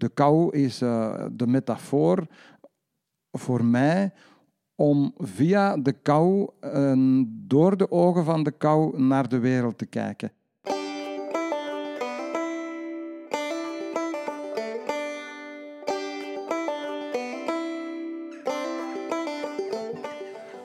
De 0.00 0.08
kou 0.08 0.56
is 0.56 0.82
uh, 0.82 1.24
de 1.32 1.46
metafoor 1.46 2.26
voor 3.32 3.64
mij 3.64 4.12
om 4.74 5.14
via 5.16 5.76
de 5.76 5.92
kou, 5.92 6.50
uh, 6.60 7.24
door 7.26 7.76
de 7.76 7.90
ogen 7.90 8.24
van 8.24 8.42
de 8.42 8.50
kou, 8.50 9.02
naar 9.02 9.28
de 9.28 9.38
wereld 9.38 9.78
te 9.78 9.86
kijken. 9.86 10.32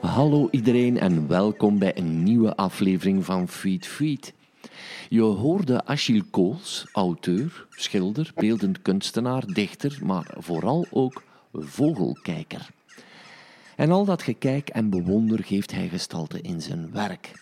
Hallo 0.00 0.48
iedereen 0.50 0.98
en 0.98 1.28
welkom 1.28 1.78
bij 1.78 1.98
een 1.98 2.22
nieuwe 2.22 2.56
aflevering 2.56 3.24
van 3.24 3.48
Feed 3.48 3.86
Feed. 3.86 4.34
Je 5.08 5.20
hoorde 5.20 5.84
Achille 5.84 6.24
Kools, 6.30 6.86
auteur, 6.92 7.66
schilder, 7.70 8.32
beeldend 8.34 8.82
kunstenaar, 8.82 9.46
dichter, 9.46 9.98
maar 10.02 10.34
vooral 10.38 10.86
ook 10.90 11.22
vogelkijker. 11.52 12.68
En 13.76 13.90
al 13.90 14.04
dat 14.04 14.22
gekijk 14.22 14.68
en 14.68 14.90
bewonder 14.90 15.44
geeft 15.44 15.72
hij 15.72 15.88
gestalte 15.88 16.40
in 16.40 16.62
zijn 16.62 16.92
werk. 16.92 17.32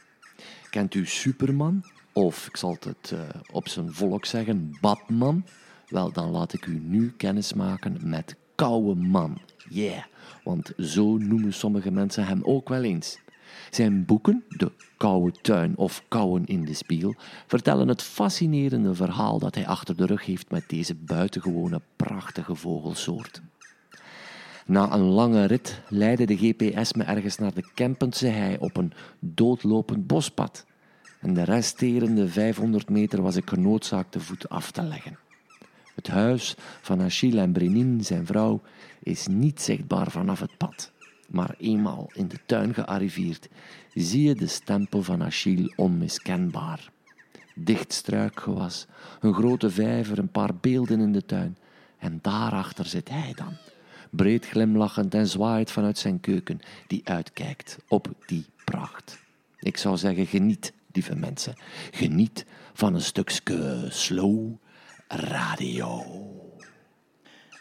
Kent 0.71 0.95
u 0.95 1.07
Superman? 1.07 1.85
Of, 2.13 2.47
ik 2.47 2.57
zal 2.57 2.77
het 2.81 3.11
uh, 3.13 3.21
op 3.53 3.69
zijn 3.69 3.93
volk 3.93 4.25
zeggen, 4.25 4.77
Batman? 4.81 5.45
Wel, 5.89 6.13
dan 6.13 6.31
laat 6.31 6.53
ik 6.53 6.67
u 6.67 6.81
nu 6.85 7.13
kennismaken 7.17 7.99
met 8.03 8.37
Koude 8.55 9.01
Man. 9.01 9.39
Yeah, 9.69 10.03
want 10.45 10.73
zo 10.79 11.17
noemen 11.17 11.53
sommige 11.53 11.91
mensen 11.91 12.27
hem 12.27 12.43
ook 12.43 12.69
wel 12.69 12.83
eens. 12.83 13.19
Zijn 13.71 14.05
boeken, 14.05 14.45
De 14.49 14.73
Koude 14.97 15.39
Tuin 15.41 15.77
of 15.77 16.03
Kouwen 16.09 16.47
in 16.47 16.65
de 16.65 16.75
Spiegel, 16.75 17.15
vertellen 17.47 17.89
het 17.89 18.03
fascinerende 18.03 18.95
verhaal 18.95 19.39
dat 19.39 19.55
hij 19.55 19.67
achter 19.67 19.97
de 19.97 20.07
rug 20.07 20.27
heeft 20.27 20.51
met 20.51 20.69
deze 20.69 20.95
buitengewone 20.95 21.81
prachtige 21.97 22.55
vogelsoort. 22.55 23.43
Na 24.67 24.93
een 24.93 25.01
lange 25.01 25.45
rit 25.45 25.81
leidde 25.89 26.25
de 26.27 26.37
GPS 26.37 26.93
me 26.93 27.03
ergens 27.05 27.39
naar 27.39 27.55
de 27.55 27.71
Kempense 27.75 28.27
hei 28.27 28.57
op 28.59 28.77
een 28.77 28.93
doodlopend 29.19 30.07
bospad. 30.07 30.67
En 31.21 31.35
de 31.35 31.43
resterende 31.43 32.29
500 32.29 32.89
meter 32.89 33.23
was 33.23 33.37
ik 33.37 33.49
genoodzaakt 33.49 34.13
de 34.13 34.21
voet 34.21 34.49
af 34.49 34.71
te 34.71 34.83
leggen. 34.83 35.19
Het 35.95 36.09
huis 36.09 36.55
van 36.81 37.03
Achille 37.03 37.41
en 37.41 37.53
Brenin, 37.53 38.05
zijn 38.05 38.27
vrouw, 38.27 38.63
is 39.03 39.27
niet 39.27 39.61
zichtbaar 39.61 40.11
vanaf 40.11 40.41
het 40.41 40.57
pad. 40.57 40.93
Maar 41.29 41.55
eenmaal 41.59 42.11
in 42.13 42.29
de 42.29 42.39
tuin 42.47 42.75
gearriveerd, 42.75 43.49
zie 43.95 44.23
je 44.29 44.35
de 44.35 44.47
stempel 44.47 45.03
van 45.03 45.23
Achille 45.23 45.73
onmiskenbaar. 45.77 46.93
Dicht 47.55 47.93
struikgewas, 47.93 48.87
een 49.21 49.35
grote 49.35 49.71
vijver, 49.71 50.19
een 50.19 50.31
paar 50.31 50.55
beelden 50.61 51.01
in 51.01 51.13
de 51.13 51.25
tuin. 51.25 51.57
En 51.99 52.19
daarachter 52.23 52.87
zit 52.87 53.09
hij 53.09 53.33
dan, 53.35 53.57
breed 54.11 54.47
glimlachend 54.47 55.15
en 55.15 55.27
zwaait 55.27 55.71
vanuit 55.71 55.99
zijn 55.99 56.21
keuken, 56.21 56.61
die 56.87 57.01
uitkijkt 57.05 57.79
op 57.89 58.09
die 58.27 58.47
pracht. 58.65 59.19
Ik 59.59 59.77
zou 59.77 59.97
zeggen, 59.97 60.27
geniet, 60.27 60.73
lieve 60.93 61.17
mensen. 61.17 61.55
Geniet 61.91 62.45
van 62.73 62.95
een 62.95 63.01
stukje 63.01 63.87
slow 63.91 64.53
radio. 65.09 66.05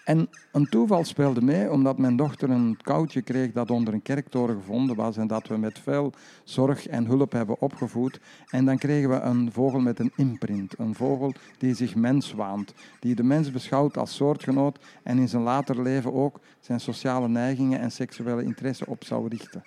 En 0.04 0.30
een 0.52 0.70
toeval 0.70 1.04
speelde 1.04 1.42
mee, 1.42 1.72
omdat 1.72 1.98
mijn 1.98 2.16
dochter 2.16 2.50
een 2.50 2.78
koudje 2.82 3.22
kreeg 3.22 3.52
dat 3.52 3.72
onder 3.72 3.94
een 3.94 4.02
kerktoren 4.02 4.56
gevonden 4.56 4.96
was 4.96 5.18
en 5.18 5.28
dat 5.28 5.48
we 5.48 5.58
met 5.58 5.80
veel 5.80 6.14
zorg 6.44 6.88
en 6.88 7.06
hulp 7.06 7.32
hebben 7.32 7.62
opgevoed. 7.62 8.20
En 8.50 8.66
dan 8.66 8.78
kregen 8.78 9.10
we 9.10 9.20
een 9.20 9.52
vogel 9.52 9.80
met 9.80 10.00
een 10.00 10.12
imprint. 10.16 10.80
Een 10.80 10.96
vogel 10.96 11.34
die 11.58 11.76
zich 11.76 11.96
mens 11.96 12.34
waant, 12.34 12.74
die 13.00 13.16
de 13.16 13.24
mens 13.24 13.52
beschouwt 13.52 13.98
als 13.98 14.16
soortgenoot 14.16 14.80
en 15.04 15.18
in 15.18 15.30
zijn 15.30 15.44
later 15.44 15.82
leven 15.82 16.14
ook 16.14 16.40
zijn 16.60 16.80
sociale 16.80 17.28
neigingen 17.28 17.80
en 17.80 17.92
seksuele 17.92 18.44
interesse 18.44 18.86
op 18.88 19.04
zou 19.04 19.28
richten. 19.28 19.64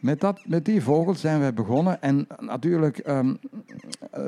Met, 0.00 0.20
dat, 0.20 0.40
met 0.46 0.64
die 0.64 0.82
vogel 0.82 1.14
zijn 1.14 1.40
wij 1.40 1.54
begonnen. 1.54 2.02
En 2.02 2.26
natuurlijk, 2.38 3.08
um, 3.08 3.38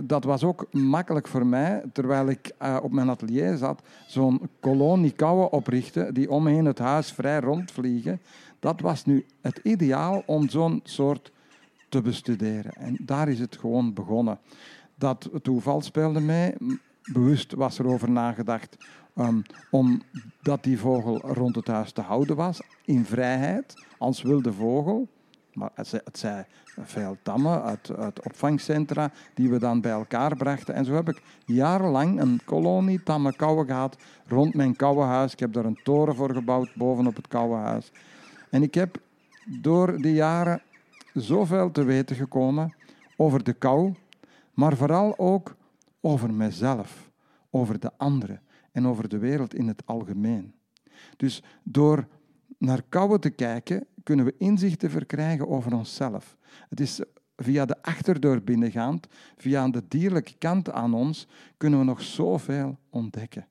dat 0.05 0.25
was 0.25 0.45
ook 0.45 0.67
makkelijk 0.73 1.29
voor 1.29 1.47
mij, 1.47 1.83
terwijl 1.93 2.29
ik 2.29 2.53
uh, 2.63 2.77
op 2.83 2.93
mijn 2.93 3.11
atelier 3.11 3.57
zat, 3.57 3.83
zo'n 4.07 4.49
kolonie 4.61 5.13
kauwen 5.13 5.53
oprichten 5.53 6.15
die 6.15 6.31
omheen 6.31 6.65
het 6.65 6.79
huis 6.79 7.13
vrij 7.13 7.41
rondvliegen. 7.41 8.21
Dat 8.59 8.81
was 8.81 9.05
nu 9.05 9.27
het 9.41 9.61
ideaal 9.63 10.23
om 10.27 10.49
zo'n 10.49 10.81
soort 10.85 11.33
te 11.89 12.03
bestuderen. 12.03 12.73
En 12.73 12.97
daar 13.01 13.29
is 13.29 13.39
het 13.39 13.57
gewoon 13.57 13.95
begonnen. 13.95 14.39
Dat 14.95 15.31
toeval 15.43 15.81
speelde 15.81 16.21
mee. 16.21 16.55
Bewust 17.13 17.53
was 17.53 17.79
er 17.79 17.87
over 17.87 18.11
nagedacht 18.11 18.77
um, 19.17 19.43
om 19.71 20.03
dat 20.43 20.63
die 20.63 20.79
vogel 20.79 21.19
rond 21.19 21.55
het 21.55 21.67
huis 21.67 21.93
te 21.93 22.01
houden 22.01 22.37
was, 22.37 22.61
in 22.85 23.05
vrijheid, 23.05 23.85
als 23.99 24.23
wilde 24.23 24.53
vogel. 24.53 25.09
Maar 25.53 25.71
het 25.75 26.19
zijn 26.19 26.47
veel 26.79 27.17
tammen 27.23 27.63
uit, 27.63 27.97
uit 27.97 28.25
opvangcentra 28.25 29.11
die 29.35 29.51
we 29.51 29.59
dan 29.59 29.81
bij 29.81 29.93
elkaar 29.93 30.37
brachten. 30.37 30.75
En 30.75 30.85
zo 30.85 30.95
heb 30.95 31.09
ik 31.09 31.23
jarenlang 31.45 32.21
een 32.21 32.41
kolonie 32.45 33.03
tamme 33.03 33.37
kauwen 33.37 33.67
gehad 33.67 33.97
rond 34.27 34.55
mijn 34.55 34.77
huis. 34.79 35.33
Ik 35.33 35.41
heb 35.41 35.53
daar 35.53 35.65
een 35.65 35.81
toren 35.83 36.15
voor 36.15 36.35
gebouwd 36.35 36.75
bovenop 36.75 37.17
het 37.17 37.33
huis. 37.33 37.93
En 38.51 38.63
ik 38.63 38.75
heb 38.75 39.01
door 39.61 39.97
die 39.97 40.15
jaren 40.15 40.63
zoveel 41.15 41.71
te 41.71 41.85
weten 41.85 42.17
gekomen 42.17 42.75
over 43.17 43.45
de 43.45 43.53
kou, 43.53 43.95
maar 44.55 44.77
vooral 44.77 45.19
ook 45.19 45.57
over 46.01 46.35
mezelf, 46.35 47.11
over 47.51 47.81
de 47.81 47.91
anderen 47.97 48.41
en 48.73 48.87
over 48.87 49.09
de 49.09 49.19
wereld 49.19 49.55
in 49.55 49.69
het 49.69 49.83
algemeen. 49.87 50.55
Dus 51.17 51.43
door 51.63 52.07
naar 52.59 52.83
kouwen 52.89 53.21
te 53.21 53.31
kijken, 53.31 53.87
kunnen 54.03 54.25
we 54.25 54.35
inzichten 54.39 54.91
verkrijgen 54.91 55.49
over 55.49 55.75
onszelf. 55.75 56.37
Het 56.69 56.81
is 56.81 57.01
via 57.37 57.65
de 57.65 57.83
achterdeur 57.83 58.45
binnengaand, 58.45 59.07
via 59.37 59.69
de 59.69 59.83
dierlijke 59.89 60.35
kant 60.39 60.71
aan 60.71 60.95
ons, 60.95 61.29
kunnen 61.57 61.79
we 61.79 61.85
nog 61.85 62.03
zoveel 62.03 62.79
ontdekken. 62.91 63.49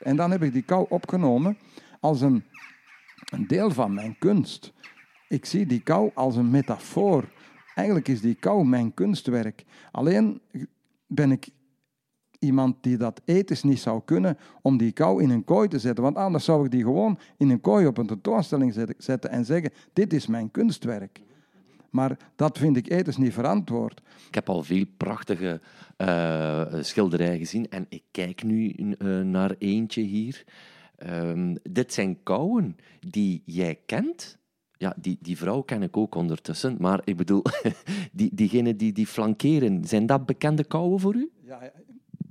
En 0.00 0.16
dan 0.16 0.30
heb 0.30 0.42
ik 0.42 0.52
die 0.52 0.62
kou 0.62 0.86
opgenomen 0.88 1.58
als 2.00 2.20
een, 2.20 2.44
een 3.32 3.46
deel 3.46 3.70
van 3.70 3.94
mijn 3.94 4.18
kunst. 4.18 4.72
Ik 5.28 5.44
zie 5.44 5.66
die 5.66 5.80
kou 5.80 6.10
als 6.14 6.36
een 6.36 6.50
metafoor. 6.50 7.32
Eigenlijk 7.74 8.08
is 8.08 8.20
die 8.20 8.34
kou 8.34 8.66
mijn 8.66 8.94
kunstwerk. 8.94 9.64
Alleen 9.90 10.40
ben 11.06 11.32
ik 11.32 11.48
iemand 12.40 12.76
die 12.80 12.96
dat 12.96 13.20
ethisch 13.24 13.62
niet 13.62 13.80
zou 13.80 14.02
kunnen 14.04 14.38
om 14.62 14.76
die 14.76 14.92
kou 14.92 15.22
in 15.22 15.30
een 15.30 15.44
kooi 15.44 15.68
te 15.68 15.78
zetten. 15.78 16.04
Want 16.04 16.16
anders 16.16 16.44
zou 16.44 16.64
ik 16.64 16.70
die 16.70 16.82
gewoon 16.82 17.18
in 17.36 17.50
een 17.50 17.60
kooi 17.60 17.86
op 17.86 17.98
een 17.98 18.06
tentoonstelling 18.06 18.74
zetten 18.98 19.30
en 19.30 19.44
zeggen, 19.44 19.70
dit 19.92 20.12
is 20.12 20.26
mijn 20.26 20.50
kunstwerk. 20.50 21.20
Maar 21.90 22.18
dat 22.36 22.58
vind 22.58 22.76
ik 22.76 22.90
ethisch 22.90 23.16
niet 23.16 23.32
verantwoord. 23.32 24.02
Ik 24.28 24.34
heb 24.34 24.48
al 24.48 24.62
veel 24.62 24.84
prachtige 24.96 25.60
uh, 25.98 26.66
schilderijen 26.80 27.38
gezien 27.38 27.68
en 27.68 27.86
ik 27.88 28.02
kijk 28.10 28.42
nu 28.42 28.74
uh, 28.76 29.20
naar 29.20 29.54
eentje 29.58 30.02
hier. 30.02 30.44
Um, 31.06 31.56
dit 31.62 31.92
zijn 31.92 32.22
kouwen 32.22 32.76
die 33.08 33.42
jij 33.44 33.78
kent. 33.86 34.38
Ja, 34.76 34.94
die, 35.00 35.18
die 35.20 35.36
vrouw 35.36 35.60
ken 35.60 35.82
ik 35.82 35.96
ook 35.96 36.14
ondertussen, 36.14 36.76
maar 36.78 37.00
ik 37.04 37.16
bedoel, 37.16 37.42
die, 38.12 38.34
diegenen 38.34 38.76
die 38.76 38.92
die 38.92 39.06
flankeren, 39.06 39.84
zijn 39.84 40.06
dat 40.06 40.26
bekende 40.26 40.64
kouwen 40.64 41.00
voor 41.00 41.14
u? 41.14 41.30
Ja, 41.42 41.72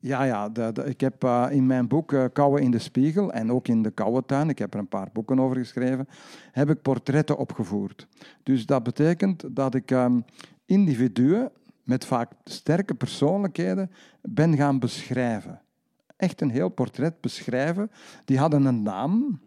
ja, 0.02 0.24
ja 0.24 0.52
ik 0.86 1.02
heb 1.02 1.24
uh, 1.24 1.48
in 1.50 1.66
mijn 1.66 1.88
boek 1.88 2.12
uh, 2.12 2.26
Kouwen 2.34 2.62
in 2.62 2.72
de 2.72 2.80
Spiegel 2.80 3.32
en 3.32 3.52
ook 3.52 3.68
in 3.68 3.82
de 3.82 3.92
Kouwentuin, 3.92 4.50
ik 4.50 4.60
heb 4.60 4.74
er 4.74 4.80
een 4.80 4.88
paar 4.88 5.10
boeken 5.14 5.40
over 5.40 5.58
geschreven, 5.58 6.08
heb 6.52 6.70
ik 6.70 6.82
portretten 6.82 7.38
opgevoerd. 7.38 8.08
Dus 8.44 8.66
dat 8.66 8.84
betekent 8.84 9.56
dat 9.56 9.76
ik 9.76 9.92
um, 9.92 10.26
individuen 10.66 11.52
met 11.84 12.06
vaak 12.06 12.32
sterke 12.44 12.94
persoonlijkheden 12.94 13.92
ben 14.22 14.56
gaan 14.56 14.80
beschrijven. 14.80 15.62
Echt 16.16 16.42
een 16.42 16.50
heel 16.50 16.70
portret 16.70 17.22
beschrijven. 17.22 17.92
Die 18.26 18.38
hadden 18.38 18.66
een 18.66 18.84
naam, 18.84 19.40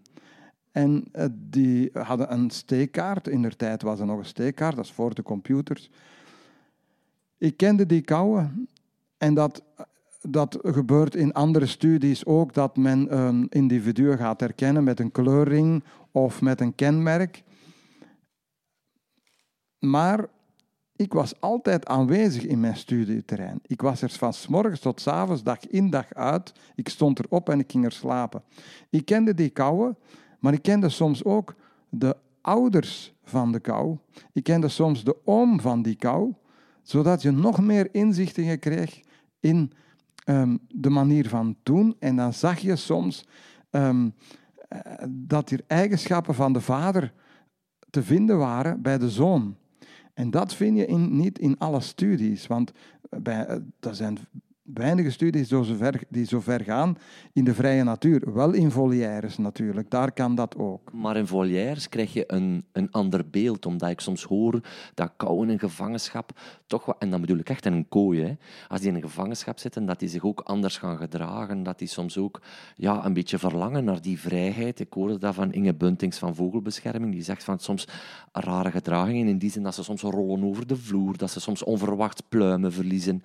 en 0.73 1.05
uh, 1.13 1.25
die 1.33 1.91
hadden 1.93 2.33
een 2.33 2.51
steekkaart. 2.51 3.29
In 3.29 3.43
der 3.43 3.57
tijd 3.57 3.83
was 3.83 4.01
er 4.01 4.07
nog 4.07 4.19
een 4.19 4.25
steekkaart, 4.25 4.77
dat 4.77 4.85
is 4.85 4.93
voor 4.93 5.15
de 5.15 5.23
computers. 5.23 5.91
Ik 7.39 7.57
kende 7.57 7.87
die 7.87 8.01
kouwen. 8.01 8.69
En 9.19 9.35
dat 9.35 9.63
dat 10.29 10.59
gebeurt 10.63 11.15
in 11.15 11.33
andere 11.33 11.67
studies 11.67 12.27
ook, 12.27 12.55
dat 12.55 12.77
men 12.77 13.19
een 13.19 13.47
individu 13.49 14.17
gaat 14.17 14.41
herkennen 14.41 14.85
met 14.85 15.01
een 15.01 15.13
kleuring 15.13 15.85
of 16.11 16.41
met 16.41 16.61
een 16.61 16.75
kenmerk. 16.75 17.43
Maar 19.79 20.29
ik 20.97 21.13
was 21.13 21.41
altijd 21.41 21.87
aanwezig 21.87 22.45
in 22.45 22.61
mijn 22.61 22.77
studieterrein. 22.77 23.61
Ik 23.67 23.83
was 23.83 24.03
er 24.03 24.11
van 24.11 24.33
s 24.33 24.47
morgens 24.47 24.81
tot 24.81 25.01
s 25.01 25.07
avonds, 25.07 25.43
dag 25.43 25.67
in 25.67 25.91
dag 25.91 26.15
uit. 26.15 26.53
Ik 26.75 26.89
stond 26.89 27.19
erop 27.19 27.49
en 27.49 27.59
ik 27.59 27.71
ging 27.71 27.85
er 27.85 27.93
slapen. 27.93 28.43
Ik 28.91 29.05
kende 29.05 29.35
die 29.35 29.51
kouwen, 29.51 29.97
maar 30.39 30.53
ik 30.53 30.63
kende 30.63 30.89
soms 30.89 31.25
ook 31.25 31.55
de 31.89 32.17
ouders 32.41 33.15
van 33.25 33.53
de 33.53 33.61
kou. 33.61 33.97
Ik 34.33 34.43
kende 34.43 34.69
soms 34.69 35.05
de 35.05 35.17
oom 35.25 35.61
van 35.61 35.83
die 35.83 35.97
kou, 35.97 36.33
zodat 36.83 37.23
je 37.23 37.31
nog 37.31 37.61
meer 37.61 37.89
inzichten 37.93 38.59
kreeg 38.59 39.01
in 39.41 39.73
ehm, 40.25 40.57
de 40.69 40.91
manier 40.91 41.29
van 41.29 41.57
doen. 41.63 41.97
En 41.99 42.17
dan 42.17 42.33
zag 42.33 42.59
je 42.59 42.77
soms 42.77 43.27
ehm, 43.71 44.09
eh, 44.69 44.79
dat 45.09 45.51
er 45.51 45.61
eigenschappen 45.67 46.35
van 46.35 46.53
de 46.53 46.61
vader 46.61 47.13
te 47.91 48.03
vinden 48.03 48.39
waren 48.39 48.83
bij 48.83 48.99
de 48.99 49.11
zoon. 49.11 49.57
En 50.15 50.31
dat 50.31 50.55
vind 50.55 50.77
je 50.77 50.87
in, 50.87 51.17
niet 51.17 51.39
in 51.39 51.59
alle 51.59 51.81
studies, 51.81 52.47
want 52.47 52.73
bij, 53.09 53.47
er 53.47 53.63
eh, 53.81 53.93
zijn 53.93 54.19
weinige 54.63 55.11
studies 55.11 55.49
die 56.09 56.25
zo, 56.25 56.41
ver, 56.41 56.61
gaan 56.65 56.99
in 57.33 57.45
de 57.45 57.55
vrije 57.55 57.85
natuur. 57.85 58.35
Wel 58.35 58.53
in 58.53 58.71
volières 58.71 59.39
natuurlijk, 59.39 59.91
daar 59.91 60.13
kan 60.13 60.35
dat 60.35 60.57
ook. 60.57 60.93
Maar 60.93 61.17
in 61.17 61.27
volières 61.27 61.89
krijg 61.89 62.13
je 62.13 62.25
een, 62.27 62.65
een 62.73 62.91
ander 62.91 63.31
beeld, 63.31 63.67
omdat 63.67 63.91
ik 63.91 64.01
soms 64.01 64.23
hoor 64.23 64.61
dat 64.95 65.13
kou 65.17 65.49
in 65.49 65.59
gevangenschap 65.59 66.41
toch 66.67 66.85
wat, 66.85 66.97
en 66.99 67.11
dan 67.11 67.21
bedoel 67.21 67.39
ik 67.39 67.49
echt 67.49 67.67
in 67.67 67.73
een 67.73 67.89
kooi, 67.89 68.23
hè, 68.23 68.37
als 68.69 68.81
die 68.81 68.89
in 68.89 68.95
een 68.95 69.03
gevangenschap 69.03 69.59
zitten, 69.59 69.87
dat 69.87 69.99
die 69.99 70.09
zich 70.09 70.25
ook 70.25 70.41
anders 70.41 70.79
gaan 70.79 70.97
gedragen, 70.97 71.63
dat 71.63 71.79
die 71.79 71.89
soms 71.89 72.19
ook 72.19 72.43
ja, 72.77 73.05
een 73.05 73.13
beetje 73.13 73.39
verlangen 73.39 73.85
naar 73.85 74.03
die 74.03 74.21
vrijheid. 74.21 74.81
Ik 74.81 74.93
hoorde 74.93 75.19
dat 75.19 75.35
van 75.35 75.53
Inge 75.53 75.75
Buntings 75.75 76.19
van 76.19 76.35
Vogelbescherming, 76.35 77.13
die 77.13 77.23
zegt 77.23 77.45
van 77.45 77.59
soms 77.59 77.89
rare 78.33 78.71
gedragingen 78.71 79.29
in 79.29 79.39
die 79.39 79.51
zin 79.51 79.63
dat 79.63 79.75
ze 79.75 79.83
soms 79.83 80.03
rollen 80.03 80.45
over 80.45 80.67
de 80.67 80.77
vloer, 80.77 81.17
dat 81.17 81.31
ze 81.31 81.41
soms 81.41 81.65
onverwacht 81.65 82.23
pluimen 82.29 82.73
verliezen. 82.73 83.23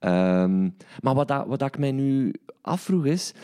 Um, 0.00 0.76
maar 1.00 1.14
wat, 1.14 1.28
dat, 1.28 1.48
dat 1.48 1.62
ik 1.62 1.78
mij 1.78 1.92
nu 1.92 2.32
afvroeg 2.60 3.06
is, 3.06 3.34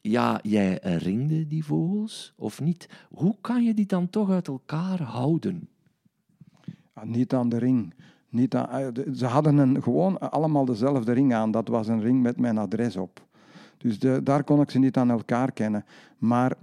ja, 0.00 0.38
jij 0.42 0.78
ringde 0.82 1.46
die 1.46 1.64
vogels 1.64 2.32
of 2.36 2.60
niet? 2.60 2.88
Hoe 3.10 3.36
kan 3.40 3.64
je 3.64 3.74
die 3.74 3.86
dan 3.86 4.10
toch 4.10 4.30
uit 4.30 4.48
elkaar 4.48 5.02
houden? 5.02 5.68
Ja, 6.94 7.04
niet 7.04 7.34
aan 7.34 7.48
de 7.48 7.58
ring. 7.58 7.94
Niet 8.28 8.54
aan, 8.54 8.68
eh, 8.68 9.12
ze 9.14 9.26
hadden 9.26 9.56
een, 9.56 9.82
gewoon 9.82 10.18
allemaal 10.18 10.64
dezelfde 10.64 11.12
ring 11.12 11.34
aan. 11.34 11.50
Dat 11.50 11.68
was 11.68 11.88
een 11.88 12.00
ring 12.00 12.22
met 12.22 12.40
mijn 12.40 12.58
adres 12.58 12.96
op. 12.96 13.26
Dus 13.78 13.98
de, 13.98 14.22
daar 14.22 14.44
kon 14.44 14.60
ik 14.60 14.70
ze 14.70 14.78
niet 14.78 14.96
aan 14.96 15.10
elkaar 15.10 15.52
kennen. 15.52 15.84
Maar 16.18 16.56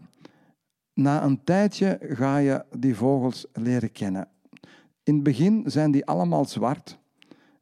na 0.94 1.24
een 1.24 1.44
tijdje 1.44 2.00
ga 2.02 2.38
je 2.38 2.66
die 2.78 2.96
vogels 2.96 3.46
leren 3.54 3.92
kennen. 3.92 4.28
In 5.04 5.14
het 5.14 5.24
begin 5.24 5.64
zijn 5.66 5.92
die 5.92 6.06
allemaal 6.06 6.46
zwart. 6.46 7.00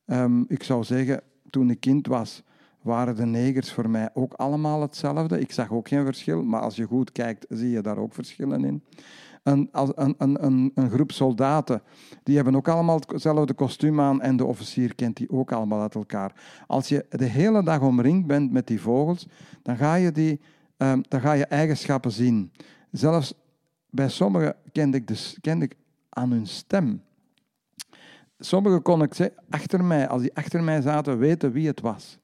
Um, 0.06 0.46
ik 0.48 0.64
zou 0.64 0.84
zeggen, 0.84 1.22
toen 1.50 1.70
ik 1.70 1.80
kind 1.80 2.08
was, 2.08 2.44
waren 2.82 3.16
de 3.16 3.26
negers 3.26 3.72
voor 3.74 3.90
mij 3.90 4.10
ook 4.14 4.34
allemaal 4.34 4.82
hetzelfde. 4.82 5.40
Ik 5.40 5.52
zag 5.52 5.72
ook 5.72 5.88
geen 5.88 6.06
verschil, 6.06 6.44
maar 6.44 6.62
als 6.62 6.76
je 6.76 6.86
goed 6.86 7.12
kijkt, 7.12 7.46
zie 7.50 7.70
je 7.70 7.82
daar 7.82 7.98
ook 7.98 8.14
verschillen 8.14 8.66
in. 8.66 8.84
Een, 9.44 9.70
een, 9.72 10.16
een, 10.18 10.72
een, 10.76 10.90
groep 10.90 11.12
soldaten, 11.12 11.82
die 12.24 12.36
hebben 12.36 12.56
ook 12.56 12.68
allemaal 12.68 13.02
hetzelfde 13.08 13.54
kostuum 13.54 14.00
aan 14.00 14.22
en 14.22 14.38
de 14.38 14.46
officier 14.46 14.96
kent 14.96 15.18
die 15.18 15.30
ook 15.30 15.52
allemaal 15.52 15.82
uit 15.82 15.96
elkaar. 15.96 16.34
Als 16.68 16.90
je 16.90 17.06
de 17.10 17.26
hele 17.26 17.64
dag 17.64 17.82
omringd 17.82 18.28
bent 18.28 18.52
met 18.52 18.68
die 18.68 18.82
vogels, 18.82 19.28
dan 19.62 19.78
ga 19.78 19.96
je, 19.96 20.12
die, 20.12 20.40
um, 20.78 21.02
dan 21.08 21.22
ga 21.22 21.34
je 21.34 21.46
eigenschappen 21.46 22.12
zien. 22.12 22.52
Zelfs 22.92 23.34
bij 23.90 24.10
sommigen 24.10 24.56
kende 24.72 24.98
ik, 24.98 25.08
dus, 25.08 25.38
kende 25.42 25.66
ik 25.66 25.76
aan 26.10 26.32
hun 26.32 26.48
stem 26.48 27.02
sommigen 28.40 28.82
kon 28.82 29.02
ik 29.02 29.32
achter 29.50 29.84
mij, 29.84 30.08
als 30.08 30.22
die 30.22 30.36
achter 30.36 30.64
mij 30.64 30.82
zaten, 30.82 31.18
weten 31.18 31.52
wie 31.52 31.68
het 31.68 31.82
was. 31.82 32.20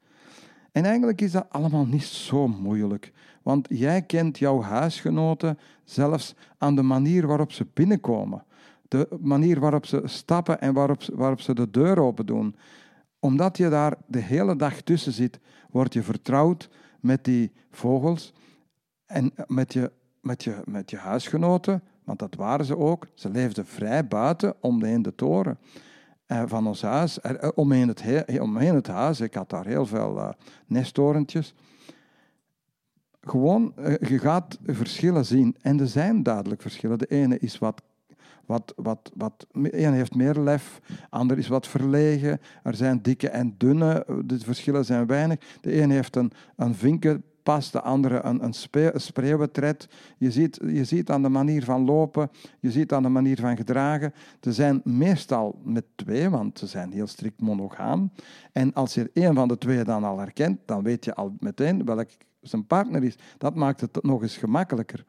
En 0.72 0.86
eigenlijk 0.86 1.22
is 1.22 1.32
dat 1.32 1.46
allemaal 1.50 1.86
niet 1.86 2.04
zo 2.04 2.48
moeilijk. 2.48 3.12
Want 3.44 3.68
jij 3.70 4.02
kent 4.02 4.38
jouw 4.38 4.62
huisgenoten 4.62 5.60
zelfs 5.84 6.36
aan 6.58 6.76
de 6.76 6.82
manier 6.82 7.28
waarop 7.28 7.52
ze 7.52 7.68
binnenkomen. 7.74 8.44
De 8.88 9.08
manier 9.22 9.60
waarop 9.60 9.86
ze 9.86 10.02
stappen 10.06 10.62
en 10.62 10.74
waarop, 10.74 11.02
waarop 11.14 11.42
ze 11.42 11.54
de 11.54 11.70
deur 11.70 12.00
open 12.00 12.26
doen. 12.26 12.56
Omdat 13.20 13.58
je 13.58 13.70
daar 13.70 13.98
de 14.08 14.20
hele 14.20 14.56
dag 14.56 14.82
tussen 14.82 15.12
zit, 15.12 15.40
word 15.70 15.94
je 15.94 16.04
vertrouwd 16.04 16.70
met 17.00 17.24
die 17.24 17.52
vogels 17.72 18.34
en 19.06 19.34
met 19.48 19.74
je, 19.74 19.92
met 20.22 20.44
je, 20.44 20.62
met 20.66 20.90
je 20.90 20.98
huisgenoten, 20.98 21.84
want 22.04 22.20
dat 22.20 22.36
waren 22.36 22.66
ze 22.66 22.78
ook. 22.78 23.08
Ze 23.14 23.30
leefden 23.30 23.66
vrij 23.66 24.08
buiten 24.08 24.56
om 24.60 24.80
de, 24.80 25.02
de 25.02 25.16
toren. 25.16 25.58
Eh, 26.26 26.44
van 26.46 26.68
ons 26.68 26.82
huis, 26.82 27.22
eh, 27.22 27.50
omheen, 27.56 27.88
het, 27.88 28.04
omheen 28.40 28.76
het 28.76 28.88
huis. 28.88 29.20
Ik 29.22 29.34
had 29.34 29.50
daar 29.50 29.66
heel 29.66 29.86
veel 29.86 30.18
uh, 30.18 30.30
nestorentjes. 30.66 31.54
Gewoon, 33.22 33.74
je 34.00 34.20
gaat 34.20 34.58
verschillen 34.66 35.26
zien. 35.26 35.56
En 35.62 35.80
er 35.80 35.88
zijn 35.88 36.24
duidelijk 36.24 36.62
verschillen. 36.62 36.98
De 36.98 37.08
ene 37.08 37.40
is 37.40 37.58
wat 37.58 37.82
wat, 38.46 38.74
wat, 38.76 39.12
wat, 39.16 39.48
de 39.52 39.72
ene 39.72 39.96
heeft 39.96 40.16
meer 40.16 40.40
lef, 40.40 40.82
de 40.88 40.94
ander 41.10 41.38
is 41.38 41.48
wat 41.48 41.68
verlegen. 41.68 42.40
Er 42.64 42.76
zijn 42.76 43.02
dikke 43.02 43.30
en 43.30 43.56
dunne, 43.58 44.06
de 44.26 44.40
verschillen 44.40 44.86
zijn 44.86 45.06
weinig. 45.06 45.58
De 45.62 45.72
ene 45.72 45.94
heeft 45.94 46.16
een, 46.16 46.32
een 46.56 46.76
vinken 46.76 47.24
pas, 47.46 47.72
de 47.72 47.82
andere 47.82 48.22
een, 48.24 48.44
een. 48.44 49.78
Je 50.18 50.32
ziet, 50.32 50.60
je 50.68 50.84
ziet 50.84 51.10
aan 51.10 51.22
de 51.22 51.30
manier 51.30 51.64
van 51.64 51.86
lopen, 51.86 52.30
je 52.60 52.72
ziet 52.72 52.94
aan 52.94 53.04
de 53.04 53.10
manier 53.10 53.40
van 53.40 53.58
gedragen. 53.58 54.14
Ze 54.42 54.54
zijn 54.54 54.82
meestal 54.84 55.60
met 55.64 55.86
twee, 55.96 56.30
want 56.30 56.60
ze 56.60 56.68
zijn 56.68 56.92
heel 56.92 57.08
strikt 57.08 57.42
monogaam. 57.42 58.12
En 58.52 58.74
als 58.74 58.94
je 58.94 59.10
een 59.14 59.36
van 59.36 59.48
de 59.48 59.58
twee 59.58 59.84
dan 59.84 60.04
al 60.04 60.20
herkent, 60.20 60.60
dan 60.66 60.84
weet 60.84 61.06
je 61.06 61.16
al 61.16 61.36
meteen 61.40 61.86
welk 61.86 62.10
zijn 62.42 62.68
partner 62.68 63.04
is. 63.04 63.18
Dat 63.38 63.56
maakt 63.56 63.82
het 63.82 64.04
nog 64.04 64.22
eens 64.22 64.38
gemakkelijker. 64.38 65.06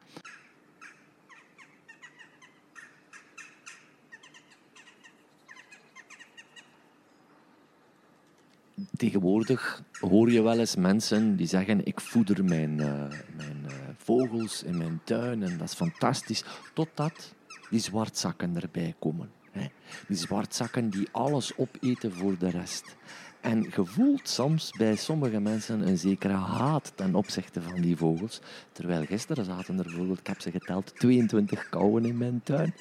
Tegenwoordig 8.97 9.83
hoor 9.99 10.31
je 10.31 10.41
wel 10.41 10.59
eens 10.59 10.75
mensen 10.75 11.35
die 11.35 11.47
zeggen: 11.47 11.85
Ik 11.85 12.01
voeder 12.01 12.45
mijn, 12.45 12.71
uh, 12.71 12.87
mijn 13.35 13.65
uh, 13.65 13.71
vogels 13.97 14.63
in 14.63 14.77
mijn 14.77 15.01
tuin 15.03 15.43
en 15.43 15.57
dat 15.57 15.67
is 15.67 15.73
fantastisch. 15.73 16.43
Totdat 16.73 17.33
die 17.69 17.79
zwartzakken 17.79 18.61
erbij 18.61 18.95
komen. 18.99 19.29
Hè. 19.51 19.67
Die 20.07 20.17
zwartzakken 20.17 20.89
die 20.89 21.07
alles 21.11 21.57
opeten 21.57 22.13
voor 22.13 22.37
de 22.37 22.49
rest. 22.49 22.95
En 23.41 23.61
je 23.61 23.85
voelt 23.85 24.29
soms 24.29 24.71
bij 24.77 24.95
sommige 24.95 25.39
mensen 25.39 25.87
een 25.87 25.97
zekere 25.97 26.33
haat 26.33 26.91
ten 26.95 27.15
opzichte 27.15 27.61
van 27.61 27.81
die 27.81 27.97
vogels. 27.97 28.41
Terwijl 28.71 29.05
gisteren 29.05 29.45
zaten 29.45 29.77
er 29.77 29.83
bijvoorbeeld, 29.83 30.19
ik 30.19 30.27
heb 30.27 30.41
ze 30.41 30.51
geteld, 30.51 30.95
22 30.95 31.69
kauwen 31.69 32.05
in 32.05 32.17
mijn 32.17 32.41
tuin. 32.43 32.73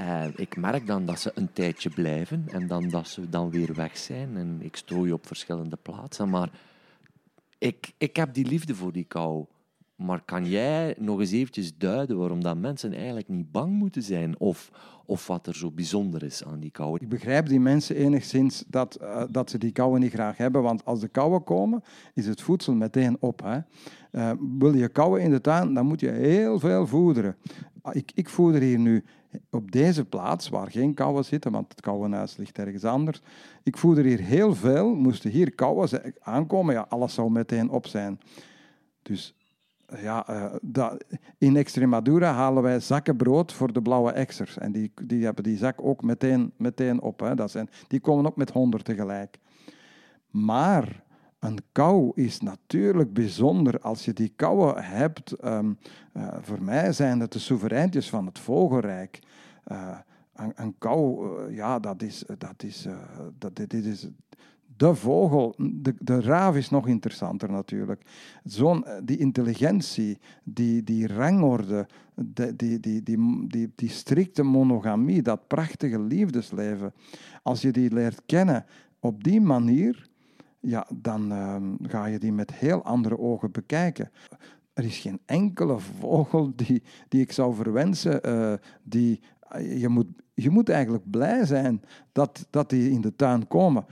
Uh, 0.00 0.24
ik 0.36 0.56
merk 0.56 0.86
dan 0.86 1.06
dat 1.06 1.20
ze 1.20 1.32
een 1.34 1.52
tijdje 1.52 1.90
blijven 1.90 2.44
en 2.48 2.66
dan 2.66 2.88
dat 2.88 3.08
ze 3.08 3.28
dan 3.28 3.50
weer 3.50 3.74
weg 3.74 3.98
zijn. 3.98 4.36
En 4.36 4.58
ik 4.62 4.76
strooi 4.76 5.12
op 5.12 5.26
verschillende 5.26 5.76
plaatsen. 5.76 6.28
Maar 6.30 6.50
ik, 7.58 7.92
ik 7.98 8.16
heb 8.16 8.34
die 8.34 8.46
liefde 8.46 8.74
voor 8.74 8.92
die 8.92 9.04
kou. 9.04 9.44
Maar 10.04 10.22
kan 10.24 10.48
jij 10.48 10.94
nog 10.98 11.20
eens 11.20 11.30
eventjes 11.30 11.76
duiden 11.76 12.18
waarom 12.18 12.42
dat 12.42 12.56
mensen 12.56 12.92
eigenlijk 12.92 13.28
niet 13.28 13.52
bang 13.52 13.72
moeten 13.72 14.02
zijn? 14.02 14.40
Of, 14.40 14.70
of 15.06 15.26
wat 15.26 15.46
er 15.46 15.54
zo 15.54 15.70
bijzonder 15.70 16.22
is 16.22 16.44
aan 16.44 16.60
die 16.60 16.70
kou? 16.70 16.98
Ik 17.00 17.08
begrijp 17.08 17.46
die 17.46 17.60
mensen 17.60 17.96
enigszins 17.96 18.64
dat, 18.66 18.98
uh, 19.02 19.22
dat 19.30 19.50
ze 19.50 19.58
die 19.58 19.72
kou 19.72 19.98
niet 19.98 20.12
graag 20.12 20.36
hebben. 20.36 20.62
Want 20.62 20.84
als 20.84 21.00
de 21.00 21.08
kouwen 21.08 21.44
komen, 21.44 21.82
is 22.14 22.26
het 22.26 22.42
voedsel 22.42 22.74
meteen 22.74 23.16
op. 23.20 23.42
Hè? 23.42 23.58
Uh, 24.12 24.30
wil 24.58 24.74
je 24.74 24.88
kouwen 24.88 25.20
in 25.20 25.30
de 25.30 25.40
tuin, 25.40 25.74
dan 25.74 25.86
moet 25.86 26.00
je 26.00 26.10
heel 26.10 26.58
veel 26.58 26.86
voederen. 26.86 27.36
Ik, 27.92 28.12
ik 28.14 28.28
voeder 28.28 28.60
hier 28.60 28.78
nu 28.78 29.04
op 29.50 29.72
deze 29.72 30.04
plaats, 30.04 30.48
waar 30.48 30.70
geen 30.70 30.94
kouwen 30.94 31.24
zitten, 31.24 31.52
want 31.52 31.68
het 31.68 31.80
kouwenhuis 31.80 32.36
ligt 32.36 32.58
ergens 32.58 32.84
anders. 32.84 33.20
Ik 33.62 33.76
voeder 33.76 34.04
hier 34.04 34.20
heel 34.20 34.54
veel. 34.54 34.94
Moesten 34.94 35.30
hier 35.30 35.54
kouwen 35.54 36.14
aankomen, 36.20 36.74
ja, 36.74 36.86
alles 36.88 37.14
zou 37.14 37.30
meteen 37.30 37.70
op 37.70 37.86
zijn. 37.86 38.20
Dus 39.02 39.34
ja, 40.00 40.50
dat, 40.62 41.04
in 41.38 41.56
Extremadura 41.56 42.32
halen 42.32 42.62
wij 42.62 42.80
zakken 42.80 43.16
brood 43.16 43.52
voor 43.52 43.72
de 43.72 43.82
blauwe 43.82 44.12
exers. 44.12 44.58
En 44.58 44.72
die, 44.72 44.92
die 45.02 45.24
hebben 45.24 45.44
die 45.44 45.56
zak 45.56 45.82
ook 45.82 46.02
meteen, 46.02 46.52
meteen 46.56 47.00
op. 47.00 47.20
Hè. 47.20 47.34
Dat 47.34 47.50
zijn, 47.50 47.68
die 47.88 48.00
komen 48.00 48.26
ook 48.26 48.36
met 48.36 48.50
honderd 48.50 48.84
tegelijk. 48.84 49.38
Maar 50.30 51.02
een 51.38 51.58
kou 51.72 52.12
is 52.14 52.40
natuurlijk 52.40 53.12
bijzonder 53.12 53.80
als 53.80 54.04
je 54.04 54.12
die 54.12 54.32
kouwen 54.36 54.84
hebt. 54.84 55.44
Um, 55.44 55.78
uh, 56.12 56.28
voor 56.40 56.62
mij 56.62 56.92
zijn 56.92 57.20
het 57.20 57.32
de 57.32 57.38
soevereintjes 57.38 58.08
van 58.08 58.26
het 58.26 58.38
vogelrijk. 58.38 59.18
Uh, 59.66 59.98
een, 60.34 60.52
een, 60.54 60.74
kou, 60.78 61.28
ja, 61.54 61.78
dat 61.78 62.02
is, 62.02 62.24
dat 62.38 62.62
is, 62.62 62.86
dat, 63.38 63.56
dit 63.56 63.72
is 63.72 64.08
de 64.76 64.94
vogel, 64.94 65.54
de, 65.58 65.94
de 65.98 66.20
raaf 66.20 66.56
is 66.56 66.70
nog 66.70 66.86
interessanter 66.86 67.50
natuurlijk. 67.50 68.02
Zo'n, 68.44 68.84
die 69.04 69.18
intelligentie, 69.18 70.18
die, 70.44 70.82
die 70.82 71.06
rangorde, 71.06 71.86
die, 72.14 72.56
die, 72.56 72.80
die, 72.80 73.02
die, 73.02 73.46
die, 73.48 73.72
die 73.74 73.88
strikte 73.88 74.42
monogamie, 74.42 75.22
dat 75.22 75.46
prachtige 75.46 76.00
liefdesleven. 76.00 76.92
Als 77.42 77.60
je 77.60 77.70
die 77.70 77.92
leert 77.92 78.22
kennen 78.26 78.64
op 79.00 79.24
die 79.24 79.40
manier, 79.40 80.10
ja, 80.60 80.86
dan 80.94 81.32
uh, 81.32 81.56
ga 81.82 82.06
je 82.06 82.18
die 82.18 82.32
met 82.32 82.52
heel 82.54 82.84
andere 82.84 83.18
ogen 83.18 83.50
bekijken. 83.50 84.10
Er 84.72 84.84
is 84.84 84.98
geen 84.98 85.20
enkele 85.26 85.78
vogel 85.78 86.52
die, 86.56 86.82
die 87.08 87.20
ik 87.20 87.32
zou 87.32 87.54
verwensen. 87.54 88.28
Uh, 88.28 88.52
die, 88.82 89.20
je, 89.58 89.88
moet, 89.88 90.06
je 90.34 90.50
moet 90.50 90.68
eigenlijk 90.68 91.10
blij 91.10 91.46
zijn 91.46 91.82
dat, 92.12 92.46
dat 92.50 92.70
die 92.70 92.90
in 92.90 93.00
de 93.00 93.16
tuin 93.16 93.48
komen. 93.48 93.84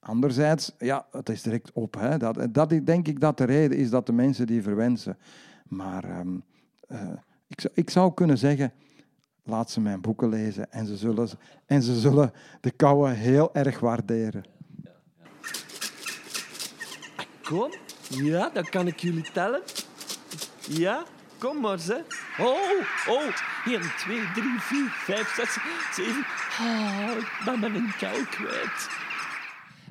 Anderzijds, 0.00 0.72
ja, 0.78 1.06
het 1.10 1.28
is 1.28 1.42
direct 1.42 1.72
op. 1.72 1.94
Hè. 1.94 2.16
Dat, 2.16 2.46
dat 2.50 2.70
denk 2.84 3.08
ik 3.08 3.20
dat 3.20 3.38
de 3.38 3.44
reden 3.44 3.78
is 3.78 3.90
dat 3.90 4.06
de 4.06 4.12
mensen 4.12 4.46
die 4.46 4.62
verwensen. 4.62 5.18
Maar 5.68 6.04
ehm, 6.04 6.38
eh, 6.88 7.12
ik, 7.46 7.60
zou, 7.60 7.72
ik 7.76 7.90
zou 7.90 8.14
kunnen 8.14 8.38
zeggen, 8.38 8.72
laat 9.44 9.70
ze 9.70 9.80
mijn 9.80 10.00
boeken 10.00 10.28
lezen 10.28 10.72
en 10.72 10.86
ze 10.86 10.96
zullen, 10.96 11.28
en 11.66 11.82
ze 11.82 12.00
zullen 12.00 12.32
de 12.60 12.70
kouwen 12.70 13.14
heel 13.14 13.54
erg 13.54 13.80
waarderen. 13.80 14.44
Kom, 17.42 17.72
ja, 18.08 18.50
dan 18.50 18.64
kan 18.64 18.86
ik 18.86 18.98
jullie 18.98 19.30
tellen. 19.32 19.62
Ja, 20.68 21.04
kom 21.38 21.60
maar, 21.60 21.78
ze. 21.78 22.04
Oh, 22.38 23.14
oh, 23.14 23.22
1, 23.66 23.80
2, 23.96 24.20
3, 24.34 24.60
4, 24.60 24.88
5, 24.88 25.34
6, 25.34 25.58
7. 25.94 26.26
Oh, 26.60 27.10
ik 27.18 27.60
ben 27.60 27.60
mijn 27.60 27.94
kou 27.98 28.24
kwijt. 28.24 28.99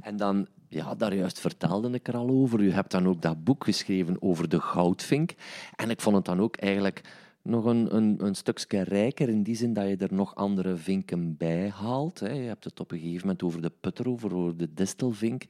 En 0.02 0.18
dan, 0.18 0.48
ja, 0.68 0.96
daar 0.96 1.16
juist 1.16 1.40
vertelde 1.40 1.90
ik 1.90 2.08
er 2.08 2.16
al 2.16 2.30
over. 2.30 2.60
U 2.60 2.72
hebt 2.72 2.92
dan 2.92 3.08
ook 3.08 3.22
dat 3.22 3.44
boek 3.44 3.64
geschreven 3.64 4.22
over 4.22 4.50
de 4.50 4.60
goudvink. 4.60 5.34
En 5.76 5.90
ik 5.90 6.02
vond 6.02 6.16
het 6.16 6.26
dan 6.26 6.40
ook 6.40 6.56
eigenlijk 6.56 7.02
nog 7.42 7.66
een, 7.66 7.96
een, 7.96 8.26
een 8.26 8.36
stukje 8.36 8.82
rijker 8.82 9.30
in 9.30 9.44
die 9.44 9.56
zin 9.56 9.74
dat 9.74 9.88
je 9.88 9.98
er 9.98 10.14
nog 10.14 10.36
andere 10.36 10.76
vinken 10.76 11.38
bij 11.38 11.70
haalt. 11.70 12.20
Hè. 12.20 12.32
Je 12.32 12.48
hebt 12.48 12.64
het 12.64 12.80
op 12.80 12.92
een 12.92 13.00
gegeven 13.00 13.22
moment 13.22 13.44
over 13.44 13.62
de 13.62 13.72
putter, 13.80 14.10
over 14.10 14.58
de 14.58 14.74
distelvink. 14.74 15.46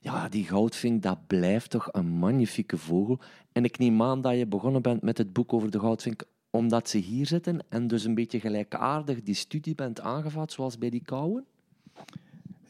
Ja, 0.00 0.28
die 0.28 0.44
goudvink, 0.44 1.02
dat 1.02 1.26
blijft 1.26 1.70
toch 1.70 1.88
een 1.92 2.08
magnifieke 2.08 2.76
vogel. 2.76 3.18
En 3.52 3.64
ik 3.64 3.78
neem 3.78 4.02
aan 4.02 4.20
dat 4.20 4.36
je 4.36 4.46
begonnen 4.46 4.82
bent 4.82 5.02
met 5.02 5.18
het 5.18 5.32
boek 5.32 5.52
over 5.52 5.70
de 5.70 5.80
goudvink 5.80 6.24
omdat 6.50 6.88
ze 6.88 6.98
hier 6.98 7.26
zitten 7.26 7.60
en 7.68 7.86
dus 7.86 8.04
een 8.04 8.14
beetje 8.14 8.40
gelijkaardig 8.40 9.22
die 9.22 9.34
studie 9.34 9.74
bent 9.74 10.00
aangevat, 10.00 10.52
zoals 10.52 10.78
bij 10.78 10.90
die 10.90 11.02
kouwen? 11.04 11.44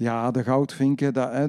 Ja, 0.03 0.31
de 0.31 0.45
goudvinken. 0.45 1.15
Dat, 1.15 1.33
hè, 1.33 1.49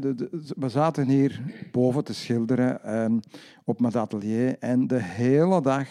we 0.55 0.69
zaten 0.69 1.07
hier 1.07 1.41
boven 1.71 2.03
te 2.03 2.13
schilderen 2.13 2.83
ehm, 2.83 3.19
op 3.63 3.79
mijn 3.79 3.95
atelier 3.95 4.57
en 4.59 4.87
de 4.87 5.01
hele 5.01 5.61
dag 5.61 5.87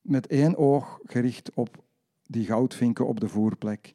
met 0.00 0.26
één 0.26 0.56
oog 0.56 0.98
gericht 1.04 1.50
op 1.54 1.84
die 2.22 2.44
goudvinken 2.44 3.06
op 3.06 3.20
de 3.20 3.28
voerplek. 3.28 3.94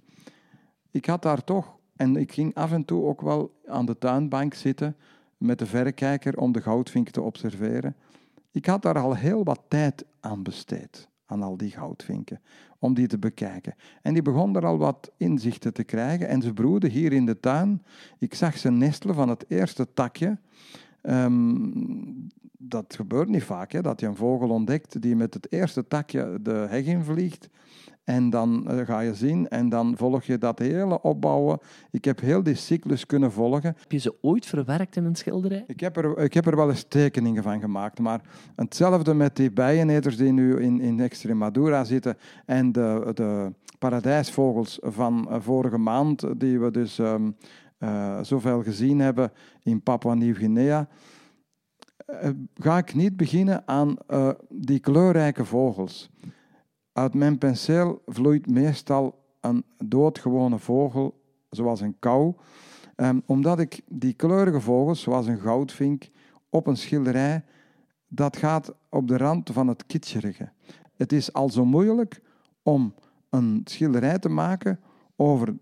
Ik 0.92 1.06
had 1.06 1.22
daar 1.22 1.44
toch, 1.44 1.78
en 1.96 2.16
ik 2.16 2.32
ging 2.32 2.56
af 2.56 2.72
en 2.72 2.86
toe 2.86 3.06
ook 3.06 3.22
wel 3.22 3.62
aan 3.66 3.86
de 3.86 3.98
tuinbank 3.98 4.54
zitten 4.54 4.96
met 5.38 5.60
de 5.60 5.66
verrekijker 5.66 6.38
om 6.38 6.52
de 6.52 6.62
goudvink 6.62 7.10
te 7.10 7.22
observeren. 7.22 7.96
Ik 8.52 8.66
had 8.66 8.82
daar 8.82 9.00
al 9.00 9.16
heel 9.16 9.44
wat 9.44 9.62
tijd 9.68 10.06
aan 10.20 10.44
besteed, 10.44 11.10
al 11.42 11.58
die 11.58 11.72
goudvinken, 11.72 12.42
om 12.80 12.94
die 12.94 13.08
te 13.08 13.18
bekijken. 13.18 13.76
En 14.02 14.14
die 14.14 14.22
begon 14.22 14.56
er 14.56 14.66
al 14.66 14.78
wat 14.78 15.12
inzichten 15.18 15.74
te 15.74 15.84
krijgen 15.84 16.28
en 16.28 16.42
ze 16.42 16.54
broeden 16.54 16.90
hier 16.90 17.14
in 17.14 17.26
de 17.26 17.40
tuin. 17.40 17.84
Ik 18.20 18.34
zag 18.34 18.58
ze 18.58 18.72
nestelen 18.72 19.16
van 19.16 19.30
het 19.30 19.46
eerste 19.48 19.94
takje. 19.94 20.38
Um, 21.10 22.28
dat 22.58 22.96
gebeurt 22.96 23.30
niet 23.30 23.44
vaak, 23.44 23.72
hè, 23.72 23.82
dat 23.82 24.00
je 24.00 24.08
een 24.08 24.16
vogel 24.16 24.50
ontdekt 24.50 25.02
die 25.02 25.16
met 25.16 25.34
het 25.34 25.52
eerste 25.52 25.88
takje 25.88 26.40
de 26.42 26.66
heg 26.70 26.86
invliegt. 26.86 27.50
En 28.04 28.30
dan 28.30 28.68
uh, 28.70 28.86
ga 28.86 29.00
je 29.00 29.14
zien 29.14 29.48
en 29.48 29.70
dan 29.70 29.98
volg 29.98 30.24
je 30.24 30.38
dat 30.38 30.60
hele 30.60 31.02
opbouwen. 31.02 31.60
Ik 31.92 32.06
heb 32.06 32.20
heel 32.20 32.44
die 32.44 32.56
cyclus 32.56 33.06
kunnen 33.06 33.32
volgen. 33.32 33.76
Heb 33.80 33.92
je 33.92 33.98
ze 33.98 34.16
ooit 34.22 34.46
verwerkt 34.46 34.96
in 34.96 35.06
een 35.06 35.16
schilderij? 35.16 35.64
Ik 35.68 35.80
heb 35.80 35.98
er, 35.98 36.18
ik 36.18 36.34
heb 36.34 36.46
er 36.46 36.56
wel 36.56 36.70
eens 36.70 36.86
tekeningen 36.88 37.44
van 37.44 37.60
gemaakt. 37.60 38.00
Maar 38.00 38.22
hetzelfde 38.56 39.14
met 39.14 39.36
die 39.36 39.52
bijeneters 39.52 40.18
die 40.18 40.32
nu 40.32 40.60
in, 40.60 40.82
in 40.82 41.00
Extremadura 41.00 41.84
zitten. 41.84 42.18
En 42.46 42.72
de, 42.72 43.12
de 43.14 43.52
paradijsvogels 43.80 44.80
van 44.82 45.28
uh, 45.30 45.36
vorige 45.40 45.78
maand, 45.78 46.40
die 46.40 46.60
we 46.60 46.72
dus 46.72 46.98
um, 46.98 47.36
uh, 47.86 48.20
zoveel 48.22 48.64
gezien 48.64 49.00
hebben 49.00 49.32
in 49.64 49.82
Papua 49.82 50.14
Nieuw-Guinea. 50.14 50.88
ga 52.54 52.78
ik 52.78 52.94
niet 52.94 53.18
beginnen 53.18 53.68
aan 53.68 53.98
die 54.50 54.80
kleurrijke 54.80 55.46
vogels. 55.46 56.10
Uit 56.94 57.14
mijn 57.14 57.38
penseel 57.38 58.02
vloeit 58.06 58.48
meestal 58.48 59.24
een 59.42 59.64
doodgewone 59.78 60.60
vogel, 60.60 61.22
zoals 61.50 61.82
een 61.82 62.00
kou, 62.00 62.34
um, 62.96 63.22
omdat 63.26 63.60
ik 63.60 63.82
die 63.88 64.14
kleurige 64.14 64.62
vogels, 64.62 65.02
zoals 65.02 65.28
een 65.28 65.40
goudvink, 65.40 66.10
op 66.50 66.68
een 66.68 66.78
schilderij, 66.78 67.44
dat 68.08 68.38
gaat 68.38 68.74
op 68.90 69.08
de 69.08 69.18
rand 69.18 69.50
van 69.50 69.68
het 69.68 69.86
kitscherige. 69.86 70.52
Het 70.96 71.12
is 71.14 71.34
al 71.34 71.50
zo 71.50 71.66
moeilijk 71.66 72.22
om 72.64 72.94
een 73.30 73.62
schilderij 73.64 74.20
te 74.20 74.30
maken 74.30 74.80
over 75.16 75.58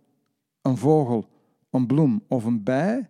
een 0.62 0.78
vogel, 0.78 1.26
een 1.74 1.88
bloem 1.88 2.24
of 2.28 2.46
een 2.46 2.64
bij, 2.64 3.10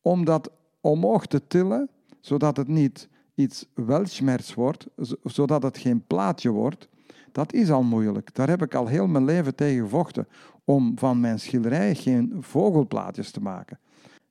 om 0.00 0.24
dat 0.24 0.50
omhoog 0.80 1.26
te 1.26 1.46
tillen, 1.46 1.88
zodat 2.20 2.56
het 2.56 2.68
niet 2.68 3.08
iets 3.34 3.66
welschmerz 3.74 4.54
wordt, 4.54 4.86
zodat 5.24 5.62
het 5.62 5.78
geen 5.78 6.06
plaatje 6.06 6.50
wordt, 6.50 6.88
dat 7.32 7.52
is 7.52 7.70
al 7.70 7.82
moeilijk. 7.82 8.34
Daar 8.34 8.48
heb 8.48 8.62
ik 8.62 8.74
al 8.74 8.86
heel 8.86 9.06
mijn 9.06 9.24
leven 9.24 9.54
tegen 9.54 9.82
gevochten. 9.82 10.28
Om 10.64 10.98
van 10.98 11.20
mijn 11.20 11.40
schilderij 11.40 11.94
geen 11.94 12.36
vogelplaatjes 12.40 13.30
te 13.30 13.40
maken. 13.40 13.78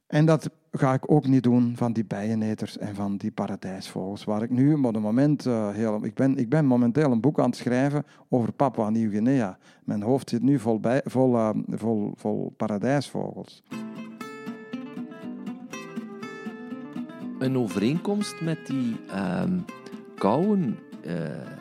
En 0.07 0.25
dat 0.25 0.49
ga 0.71 0.93
ik 0.93 1.11
ook 1.11 1.27
niet 1.27 1.43
doen 1.43 1.73
van 1.77 1.93
die 1.93 2.05
bijeneters 2.05 2.77
en 2.77 2.95
van 2.95 3.17
die 3.17 3.31
paradijsvogels. 3.31 4.23
Waar 4.23 4.43
ik 4.43 4.49
nu 4.49 4.73
op 4.73 4.83
het 4.83 4.99
moment 5.03 5.45
uh, 5.45 5.69
heel. 5.69 6.05
Ik 6.05 6.13
ben, 6.13 6.37
ik 6.37 6.49
ben 6.49 6.65
momenteel 6.65 7.11
een 7.11 7.21
boek 7.21 7.39
aan 7.39 7.45
het 7.45 7.55
schrijven 7.55 8.03
over 8.29 8.51
Papua 8.51 8.89
Nieuw-Guinea. 8.89 9.57
Mijn 9.83 10.01
hoofd 10.01 10.29
zit 10.29 10.41
nu 10.41 10.59
vol, 10.59 10.79
vol, 11.03 11.35
uh, 11.35 11.49
vol, 11.69 12.13
vol 12.15 12.53
paradijsvogels. 12.57 13.63
Een 17.39 17.57
overeenkomst 17.57 18.41
met 18.41 18.67
die 18.67 18.95
uh, 19.07 19.43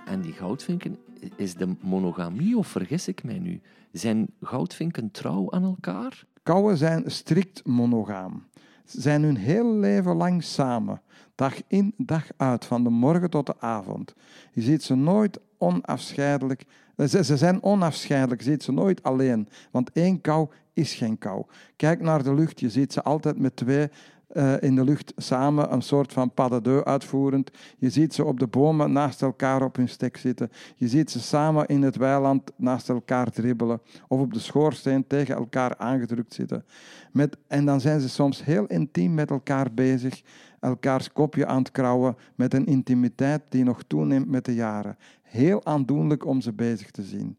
en 0.07 0.21
die 0.21 0.33
goudvinken 0.33 0.99
is 1.37 1.55
de 1.55 1.77
monogamie 1.81 2.57
of 2.57 2.67
vergis 2.67 3.09
ik 3.09 3.25
mij 3.25 3.39
nu? 3.39 3.61
Zijn 3.93 4.27
goudvinken 4.41 5.11
trouw 5.11 5.51
aan 5.51 5.63
elkaar? 5.63 6.25
Kouwen 6.45 6.77
zijn 6.77 7.03
strikt 7.07 7.67
monogaam. 7.67 8.47
Ze 8.85 9.01
zijn 9.01 9.23
hun 9.23 9.37
hele 9.37 9.73
leven 9.73 10.17
lang 10.17 10.43
samen, 10.43 11.01
dag 11.35 11.55
in, 11.67 11.95
dag 11.97 12.27
uit, 12.37 12.65
van 12.65 12.85
de 12.85 12.91
morgen 12.91 13.31
tot 13.31 13.47
de 13.47 13.55
avond. 13.61 14.15
Je 14.53 14.63
ziet 14.63 14.83
ze 14.83 14.95
nooit 14.95 15.39
onafscheidelijk. 15.59 16.65
Ze, 16.97 17.25
ze 17.25 17.37
zijn 17.37 17.63
onafscheidelijk, 17.63 18.43
je 18.43 18.51
ziet 18.51 18.63
ze 18.63 18.73
nooit 18.73 19.03
alleen, 19.03 19.49
want 19.71 19.93
één 19.93 20.21
kou 20.21 20.49
is 20.73 20.95
geen 20.95 21.19
kou. 21.19 21.45
Kijk 21.77 22.01
naar 22.01 22.23
de 22.23 22.35
lucht, 22.35 22.61
je 22.61 22.71
ziet 22.71 22.93
ze 22.93 23.03
altijd 23.03 23.39
met 23.39 23.57
twee 23.57 23.89
uh, 24.33 24.55
in 24.61 24.75
de 24.75 24.85
lucht 24.85 25.13
samen 25.17 25.73
een 25.73 25.83
soort 25.83 26.13
van 26.13 26.31
pas 26.31 26.51
de 26.51 26.61
deux 26.61 26.85
uitvoerend. 26.85 27.51
Je 27.79 27.91
ziet 27.91 28.15
ze 28.15 28.25
op 28.25 28.39
de 28.39 28.47
bomen 28.47 28.93
naast 28.93 29.23
elkaar 29.23 29.63
op 29.63 29.77
hun 29.77 29.89
stek 29.89 30.17
zitten. 30.17 30.51
Je 30.77 30.89
ziet 30.89 31.11
ze 31.11 31.21
samen 31.21 31.67
in 31.67 31.83
het 31.83 31.97
weiland 31.97 32.51
naast 32.57 32.89
elkaar 32.89 33.31
dribbelen 33.31 33.81
of 34.09 34.21
op 34.21 34.33
de 34.33 34.39
schoorsteen 34.39 35.07
tegen 35.07 35.35
elkaar 35.35 35.77
aangedrukt 35.77 36.35
zitten. 36.35 36.65
Met, 37.13 37.37
en 37.47 37.65
dan 37.65 37.81
zijn 37.81 38.01
ze 38.01 38.09
soms 38.09 38.45
heel 38.45 38.67
intiem 38.67 39.15
met 39.15 39.31
elkaar 39.31 39.73
bezig, 39.73 40.23
elkaars 40.61 41.13
kopje 41.13 41.47
aan 41.47 41.59
het 41.59 41.71
krauwen 41.71 42.17
met 42.35 42.55
een 42.55 42.67
intimiteit 42.67 43.43
die 43.49 43.65
nog 43.65 43.83
toeneemt 43.87 44.29
met 44.29 44.45
de 44.45 44.55
jaren. 44.55 44.97
Heel 45.23 45.65
aandoenlijk 45.65 46.27
om 46.27 46.41
ze 46.41 46.53
bezig 46.53 46.91
te 46.91 47.03
zien. 47.03 47.37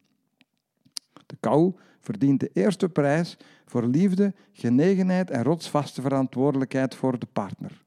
De 1.26 1.36
kou 1.40 1.74
verdient 2.06 2.40
de 2.40 2.50
eerste 2.54 2.90
prijs 2.90 3.38
voor 3.66 3.84
liefde, 3.84 4.34
genegenheid 4.52 5.32
en 5.32 5.44
rotsvaste 5.44 6.02
verantwoordelijkheid 6.02 6.96
voor 6.96 7.20
de 7.20 7.28
partner. 7.34 7.84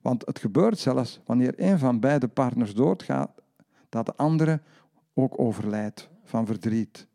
Want 0.00 0.26
het 0.26 0.38
gebeurt 0.38 0.78
zelfs 0.78 1.20
wanneer 1.24 1.54
een 1.56 1.78
van 1.78 2.00
beide 2.00 2.28
partners 2.28 2.74
doodgaat, 2.74 3.30
dat 3.88 4.06
de 4.06 4.16
andere 4.16 4.60
ook 5.14 5.38
overlijdt 5.38 6.08
van 6.24 6.46
verdriet. 6.46 7.06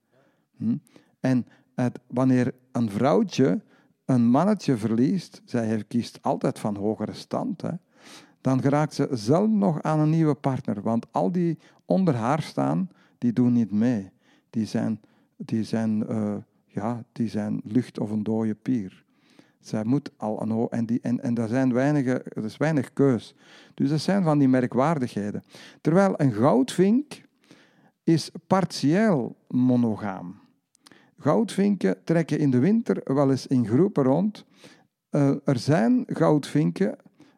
Hm? 0.58 0.78
En 1.20 1.48
het, 1.76 2.00
wanneer 2.08 2.54
een 2.72 2.90
vrouwtje 2.90 3.62
een 4.06 4.30
mannetje 4.30 4.78
verliest, 4.78 5.42
zij 5.46 5.84
kiest 5.88 6.20
altijd 6.22 6.60
van 6.60 6.76
hogere 6.76 7.14
stand, 7.14 7.62
hè, 7.62 7.72
dan 8.42 8.62
geraakt 8.62 8.94
ze 8.94 9.08
zelf 9.12 9.50
nog 9.50 9.82
aan 9.82 10.00
een 10.00 10.10
nieuwe 10.10 10.36
partner. 10.36 10.82
Want 10.82 11.06
al 11.12 11.32
die 11.32 11.58
onder 11.86 12.16
haar 12.16 12.42
staan, 12.42 12.90
die 13.18 13.34
doen 13.34 13.54
niet 13.54 13.72
mee. 13.72 14.12
Die 14.50 14.66
zijn, 14.66 15.02
die 15.46 15.64
zijn 15.64 16.12
uh, 16.12 16.36
ja, 16.66 17.04
die 17.12 17.28
zijn 17.28 17.62
lucht 17.64 18.00
of 18.00 18.12
een 18.12 18.24
dode 18.24 18.56
pier. 18.56 19.04
Zij 19.60 19.84
moet 19.84 20.12
al 20.18 20.70
en, 20.70 20.86
die, 20.86 21.00
en, 21.02 21.22
en 21.22 21.34
daar 21.34 21.48
zijn 21.48 21.74
weinige, 21.74 22.24
er 22.24 22.44
is 22.44 22.58
weinig 22.58 22.94
keus. 22.94 23.36
Dus 23.74 23.90
dat 23.90 24.00
zijn 24.00 24.24
van 24.24 24.38
die 24.38 24.48
merkwaardigheden. 24.48 25.44
Terwijl 25.82 26.14
een 26.18 26.32
goudvink 26.32 27.22
is 28.04 28.32
partieel 28.48 29.36
monogaam. 29.48 30.40
Goudvinken 31.18 32.04
trekken 32.04 32.40
in 32.40 32.52
de 32.52 32.60
winter 32.60 33.02
wel 33.04 33.30
eens 33.30 33.48
in 33.48 33.68
groepen 33.68 34.04
rond. 34.04 34.46
Uh, 35.12 35.36
er 35.44 35.60
zijn 35.60 36.04
goudvinken 36.08 36.96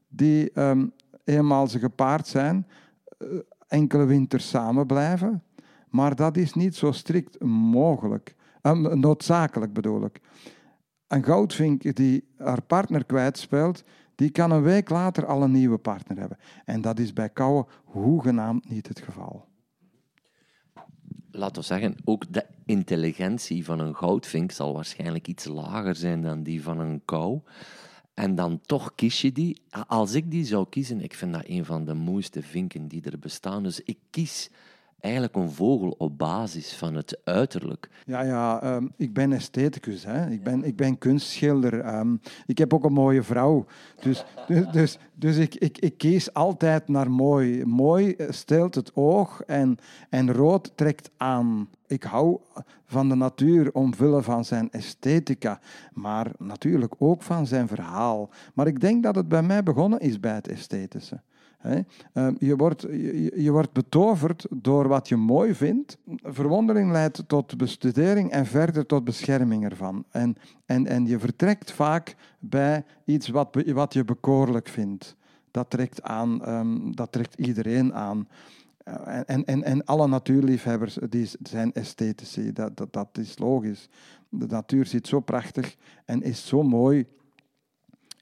die 0.08 0.60
um, 0.60 0.94
eenmaal 1.24 1.68
ze 1.68 1.80
gepaard 1.80 2.28
zijn, 2.28 2.68
uh, 3.18 3.40
enkele 3.68 4.06
winters 4.06 4.50
samen 4.50 4.86
blijven. 4.86 5.44
Maar 5.92 6.16
dat 6.16 6.38
is 6.38 6.54
niet 6.54 6.76
zo 6.76 6.92
strikt 6.92 7.44
mogelijk. 7.44 8.36
Um, 8.62 9.00
noodzakelijk 9.00 9.74
bedoel 9.74 10.06
ik. 10.06 10.22
een 11.08 11.24
goudvink 11.24 11.96
die 11.96 12.28
haar 12.38 12.62
partner 12.62 13.06
kwijtspeelt, 13.06 13.84
die 14.16 14.30
kan 14.30 14.52
een 14.52 14.62
week 14.62 14.90
later 14.90 15.26
al 15.26 15.44
een 15.44 15.52
nieuwe 15.52 15.78
partner 15.78 16.20
hebben. 16.20 16.38
En 16.66 16.82
dat 16.82 17.00
is 17.00 17.14
bij 17.14 17.30
kauwen 17.30 17.66
hoegenaamd 17.84 18.70
niet 18.70 18.88
het 18.88 19.00
geval. 19.00 19.46
Laten 21.32 21.62
we 21.62 21.68
zeggen, 21.68 21.96
ook 22.04 22.34
de 22.34 22.46
intelligentie 22.66 23.66
van 23.66 23.80
een 23.80 23.96
goudvink 23.96 24.52
zal 24.52 24.74
waarschijnlijk 24.74 25.28
iets 25.28 25.46
lager 25.46 25.96
zijn 25.96 26.22
dan 26.22 26.44
die 26.44 26.64
van 26.64 26.80
een 26.80 27.02
kou. 27.06 27.40
En 28.14 28.36
dan 28.36 28.62
toch 28.62 28.96
kies 28.96 29.22
je 29.22 29.32
die. 29.32 29.62
Als 29.88 30.14
ik 30.14 30.32
die 30.32 30.46
zou 30.46 30.66
kiezen, 30.70 31.02
ik 31.02 31.14
vind 31.14 31.34
dat 31.34 31.44
een 31.46 31.66
van 31.66 31.86
de 31.86 31.94
mooiste 31.94 32.42
vinken 32.42 32.88
die 32.88 33.02
er 33.02 33.20
bestaan. 33.20 33.64
Dus 33.64 33.82
ik 33.82 33.98
kies 34.10 34.50
eigenlijk 35.02 35.36
een 35.36 35.52
vogel 35.52 35.96
op 35.98 36.18
basis 36.18 36.74
van 36.74 36.96
het 36.96 37.20
uiterlijk. 37.24 37.90
Ja, 38.06 38.22
ja 38.22 38.62
ehm, 38.62 38.88
ik 38.98 39.14
ben 39.14 39.34
estheticus. 39.34 40.06
Hè. 40.06 40.30
Ik, 40.30 40.44
ben, 40.44 40.64
ik 40.64 40.76
ben 40.76 40.98
kunstschilder. 40.98 41.80
Ehm, 41.80 42.16
ik 42.46 42.58
heb 42.58 42.74
ook 42.74 42.84
een 42.84 42.94
mooie 42.94 43.24
vrouw. 43.24 43.66
Dus, 44.02 44.26
dus, 44.48 44.66
dus, 44.72 44.98
dus 45.14 45.38
ik, 45.38 45.56
ik, 45.56 45.78
ik 45.78 45.98
kies 45.98 46.34
altijd 46.34 46.88
naar 46.88 47.12
mooi. 47.12 47.66
Mooi 47.66 48.16
stelt 48.30 48.76
het 48.76 48.92
oog 48.96 49.42
en, 49.42 49.78
en 50.10 50.34
rood 50.34 50.72
trekt 50.76 51.10
aan. 51.18 51.70
Ik 51.88 52.04
hou 52.04 52.40
van 52.86 53.10
de 53.10 53.16
natuur 53.16 53.74
omwille 53.74 54.22
van 54.22 54.46
zijn 54.46 54.72
esthetica, 54.72 55.60
maar 55.94 56.32
natuurlijk 56.38 56.94
ook 56.98 57.22
van 57.22 57.48
zijn 57.48 57.68
verhaal. 57.68 58.30
Maar 58.54 58.68
ik 58.68 58.80
denk 58.80 59.04
dat 59.04 59.16
het 59.16 59.28
bij 59.28 59.44
mij 59.44 59.64
begonnen 59.64 60.00
is 60.00 60.20
bij 60.20 60.34
het 60.34 60.48
esthetische. 60.48 61.22
Ehm, 61.62 62.34
je, 62.40 62.56
wordt, 62.56 62.82
je, 63.36 63.50
wordt 63.52 63.74
betoverd 63.74 64.46
door 64.50 64.88
wat 64.88 65.08
je 65.08 65.16
mooi 65.16 65.56
vindt. 65.56 65.98
Verwondering 66.24 66.92
leidt 66.92 67.24
tot 67.28 67.58
bestudering 67.58 68.32
en 68.32 68.46
verder 68.46 68.86
tot 68.86 69.04
bescherming 69.04 69.64
ervan. 69.64 70.06
En, 70.12 70.36
en, 70.66 70.88
en 70.88 71.06
je 71.06 71.20
vertrekt 71.20 71.72
vaak 71.72 72.16
bij 72.40 72.84
iets 73.06 73.28
wat, 73.28 73.64
wat 73.66 73.94
je 73.94 74.06
bekoorlijk 74.06 74.68
vindt. 74.68 75.16
Dat 75.52 75.70
trekt, 75.70 76.04
aan, 76.04 76.46
ehm, 76.46 76.92
dat 76.92 77.12
trekt 77.12 77.40
iedereen 77.40 77.94
aan. 77.94 78.28
Eh, 78.84 79.20
en, 79.26 79.46
en, 79.46 79.64
en 79.64 79.86
alle 79.86 80.08
natuurliefhebbers 80.08 80.98
die 81.10 81.30
zijn 81.44 81.74
esthetici, 81.74 82.54
dat, 82.54 82.78
dat, 82.78 82.94
dat 82.94 83.18
is 83.18 83.38
logisch. 83.38 83.90
De 84.30 84.46
natuur 84.48 84.86
zit 84.86 85.08
zo 85.08 85.20
prachtig 85.20 85.76
en 86.06 86.22
is 86.22 86.48
zo 86.48 86.64
mooi. 86.64 87.06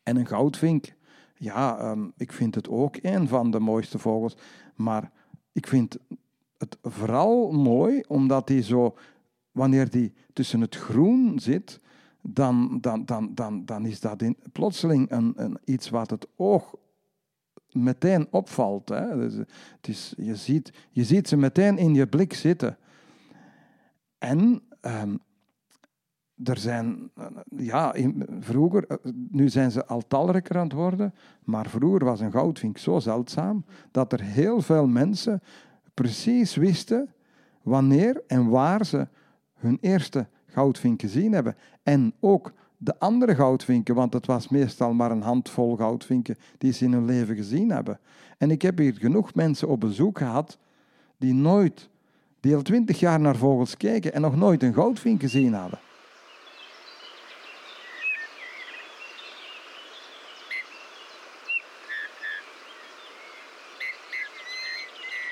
En 0.03 0.15
een 0.15 0.27
goudvink, 0.27 0.93
ja, 1.39 1.77
ehm, 1.79 2.07
ik 2.17 2.31
vind 2.31 2.55
het 2.55 2.69
ook 2.69 2.95
een 3.01 3.27
van 3.27 3.51
de 3.51 3.59
mooiste 3.59 3.99
vogels. 3.99 4.37
Maar 4.75 5.11
ik 5.51 5.67
vind 5.67 5.97
het 6.57 6.77
vooral 6.81 7.51
mooi 7.51 8.03
omdat 8.07 8.47
die 8.47 8.63
zo, 8.63 8.97
wanneer 9.51 9.89
die 9.89 10.13
tussen 10.33 10.61
het 10.61 10.75
groen 10.75 11.39
zit, 11.39 11.79
dan, 12.21 12.77
dan, 12.81 13.05
dan, 13.05 13.35
dan, 13.35 13.65
dan 13.65 13.85
is 13.85 13.99
dat 13.99 14.21
in, 14.21 14.37
plotseling 14.51 15.11
een, 15.11 15.33
een, 15.35 15.57
iets 15.65 15.89
wat 15.89 16.09
het 16.09 16.27
oog 16.35 16.75
meteen 17.71 18.27
opvalt. 18.31 18.89
Hè. 18.89 19.15
Dus, 19.15 19.35
het 19.35 19.87
is, 19.87 20.13
je, 20.17 20.35
ziet, 20.35 20.73
je 20.91 21.03
ziet 21.03 21.27
ze 21.27 21.37
meteen 21.37 21.77
in 21.77 21.93
je 21.93 22.07
blik 22.07 22.33
zitten. 22.33 22.77
En 24.17 24.61
ehm, 24.81 25.15
er 26.43 26.57
zijn, 26.57 27.09
ja, 27.55 27.95
vroeger, 28.39 28.87
eh, 28.87 28.97
nu 29.29 29.49
zijn 29.49 29.71
ze 29.71 29.85
al 29.85 30.01
talrijker 30.07 30.57
aan 30.57 30.63
het 30.63 30.73
worden, 30.73 31.13
maar 31.43 31.69
vroeger 31.69 32.05
was 32.05 32.19
een 32.19 32.31
goudvink 32.31 32.77
zo 32.77 32.99
zeldzaam 32.99 33.65
dat 33.91 34.13
er 34.13 34.21
heel 34.21 34.61
veel 34.61 34.87
mensen 34.87 35.41
precies 35.93 36.55
wisten 36.55 37.09
wanneer 37.61 38.23
en 38.27 38.49
waar 38.49 38.85
ze 38.85 39.07
hun 39.53 39.77
eerste 39.81 40.27
goudvink 40.45 41.01
gezien 41.01 41.33
hebben. 41.33 41.55
En 41.83 42.13
ook 42.19 42.53
de 42.77 42.99
andere 42.99 43.35
goudvinken, 43.35 43.95
want 43.95 44.13
het 44.13 44.25
was 44.25 44.49
meestal 44.49 44.93
maar 44.93 45.11
een 45.11 45.21
handvol 45.21 45.75
goudvinken 45.75 46.37
die 46.57 46.71
ze 46.71 46.85
in 46.85 46.93
hun 46.93 47.05
leven 47.05 47.35
gezien 47.35 47.71
hebben. 47.71 47.99
En 48.37 48.51
ik 48.51 48.61
heb 48.61 48.77
hier 48.77 48.93
genoeg 48.93 49.33
mensen 49.33 49.67
op 49.67 49.79
bezoek 49.79 50.17
gehad 50.17 50.57
die 51.17 51.33
nooit, 51.33 51.89
die 52.39 52.55
al 52.55 52.61
twintig 52.61 52.99
jaar 52.99 53.19
naar 53.19 53.35
vogels 53.35 53.77
keken 53.77 54.13
en 54.13 54.21
nog 54.21 54.35
nooit 54.35 54.63
een 54.63 54.73
goudvink 54.73 55.21
gezien 55.21 55.53
hadden. 55.53 55.79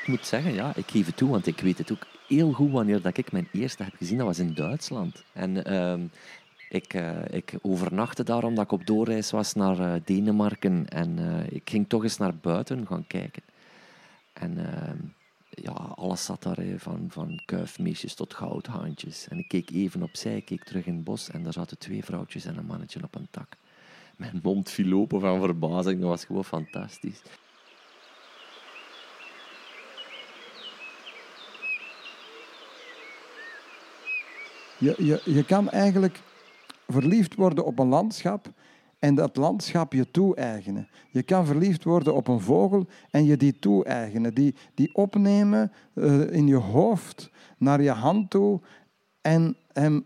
Ik 0.08 0.14
moet 0.14 0.26
zeggen, 0.26 0.54
ja, 0.54 0.76
ik 0.76 0.90
geef 0.90 1.06
het 1.06 1.18
toe, 1.18 1.30
want 1.30 1.48
ik 1.48 1.60
weet 1.60 1.78
het 1.78 1.92
ook 1.92 2.08
heel 2.28 2.52
goed 2.52 2.72
wanneer 2.72 3.02
dat 3.02 3.18
ik 3.18 3.32
mijn 3.32 3.48
eerste 3.52 3.84
heb 3.84 3.94
gezien. 3.96 4.18
Dat 4.18 4.26
was 4.26 4.40
in 4.40 4.54
Duitsland. 4.54 5.24
En 5.34 5.66
ehm, 5.66 6.02
ik, 6.70 6.94
uh, 6.94 7.26
ik 7.30 7.54
overnachtte 7.62 8.24
daar 8.24 8.44
omdat 8.44 8.64
ik 8.64 8.72
op 8.72 8.86
doorreis 8.86 9.32
was 9.32 9.54
naar 9.54 9.80
uh, 9.80 9.94
Denemarken. 10.06 10.90
En 10.90 11.18
uh, 11.20 11.52
ik 11.52 11.70
ging 11.70 11.90
toch 11.90 12.04
eens 12.04 12.18
naar 12.18 12.36
buiten 12.36 12.88
gaan 12.88 13.08
kijken. 13.08 13.44
En 14.34 14.58
ehm, 14.58 14.98
ja, 15.50 15.72
alles 15.96 16.26
zat 16.26 16.44
daar, 16.44 16.58
van, 16.78 17.06
van 17.10 17.42
kuifmeesjes 17.46 18.14
tot 18.14 18.34
goudhaantjes. 18.34 19.28
En 19.28 19.38
ik 19.38 19.48
keek 19.48 19.70
even 19.72 20.04
opzij, 20.04 20.42
keek 20.42 20.64
terug 20.64 20.86
in 20.86 20.96
het 20.96 21.04
bos 21.04 21.30
en 21.30 21.44
daar 21.44 21.54
zaten 21.54 21.78
twee 21.78 22.04
vrouwtjes 22.04 22.46
en 22.46 22.58
een 22.58 22.66
mannetje 22.66 23.04
op 23.04 23.16
een 23.16 23.28
tak. 23.32 23.48
Mijn 24.18 24.40
mond 24.44 24.70
viel 24.70 25.00
open 25.00 25.20
van 25.20 25.40
verbazing, 25.40 26.00
dat 26.00 26.10
was 26.10 26.26
gewoon 26.26 26.46
fantastisch. 26.46 27.22
Je, 34.80 34.96
je, 34.98 35.22
je 35.26 35.46
kan 35.46 35.70
eigenlijk 35.70 36.22
verliefd 36.88 37.36
worden 37.36 37.66
op 37.66 37.80
een 37.80 37.88
landschap 37.88 38.52
en 39.00 39.16
dat 39.16 39.36
landschap 39.36 39.94
je 39.94 40.12
toe-eigenen. 40.12 40.88
Je 41.10 41.24
kan 41.24 41.46
verliefd 41.46 41.84
worden 41.84 42.16
op 42.16 42.28
een 42.28 42.40
vogel 42.40 42.88
en 43.12 43.26
je 43.26 43.38
die 43.38 43.60
toe-eigenen. 43.60 44.34
Die, 44.34 44.56
die 44.74 44.96
opnemen 44.96 45.72
uh, 45.94 46.32
in 46.32 46.48
je 46.48 46.56
hoofd, 46.56 47.32
naar 47.58 47.82
je 47.82 47.92
hand 47.92 48.30
toe 48.30 48.62
en 49.22 49.56
hem 49.74 50.06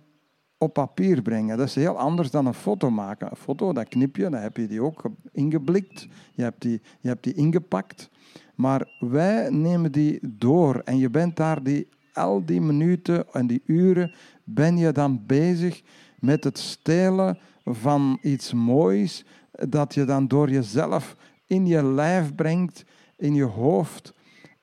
op 0.58 0.74
papier 0.74 1.22
brengen. 1.22 1.58
Dat 1.58 1.68
is 1.68 1.76
heel 1.76 1.98
anders 1.98 2.32
dan 2.32 2.46
een 2.46 2.54
foto 2.54 2.90
maken. 2.90 3.28
Een 3.30 3.38
foto, 3.38 3.74
dat 3.74 3.88
knip 3.88 4.16
je, 4.16 4.30
dan 4.30 4.42
heb 4.42 4.58
je 4.58 4.68
die 4.68 4.82
ook 4.82 5.04
ingeblikt. 5.32 6.08
Je 6.34 6.44
hebt 6.44 6.62
die, 6.62 6.82
je 7.00 7.08
hebt 7.08 7.24
die 7.24 7.34
ingepakt. 7.34 8.10
Maar 8.56 8.88
wij 9.00 9.50
nemen 9.50 9.92
die 9.92 10.20
door 10.22 10.82
en 10.86 10.98
je 10.98 11.10
bent 11.10 11.36
daar 11.36 11.64
die, 11.64 11.88
al 12.14 12.46
die 12.46 12.62
minuten 12.62 13.34
en 13.34 13.48
die 13.48 13.62
uren 13.66 14.14
ben 14.54 14.78
je 14.78 14.92
dan 14.92 15.24
bezig 15.26 15.82
met 16.20 16.44
het 16.44 16.58
stelen 16.58 17.38
van 17.66 18.18
iets 18.22 18.54
moois 18.54 19.26
dat 19.52 19.94
je 19.94 20.06
dan 20.06 20.28
door 20.28 20.50
jezelf 20.50 21.16
in 21.48 21.66
je 21.68 21.84
lijf 21.84 22.36
brengt, 22.36 22.86
in 23.16 23.34
je 23.34 23.44
hoofd. 23.44 24.14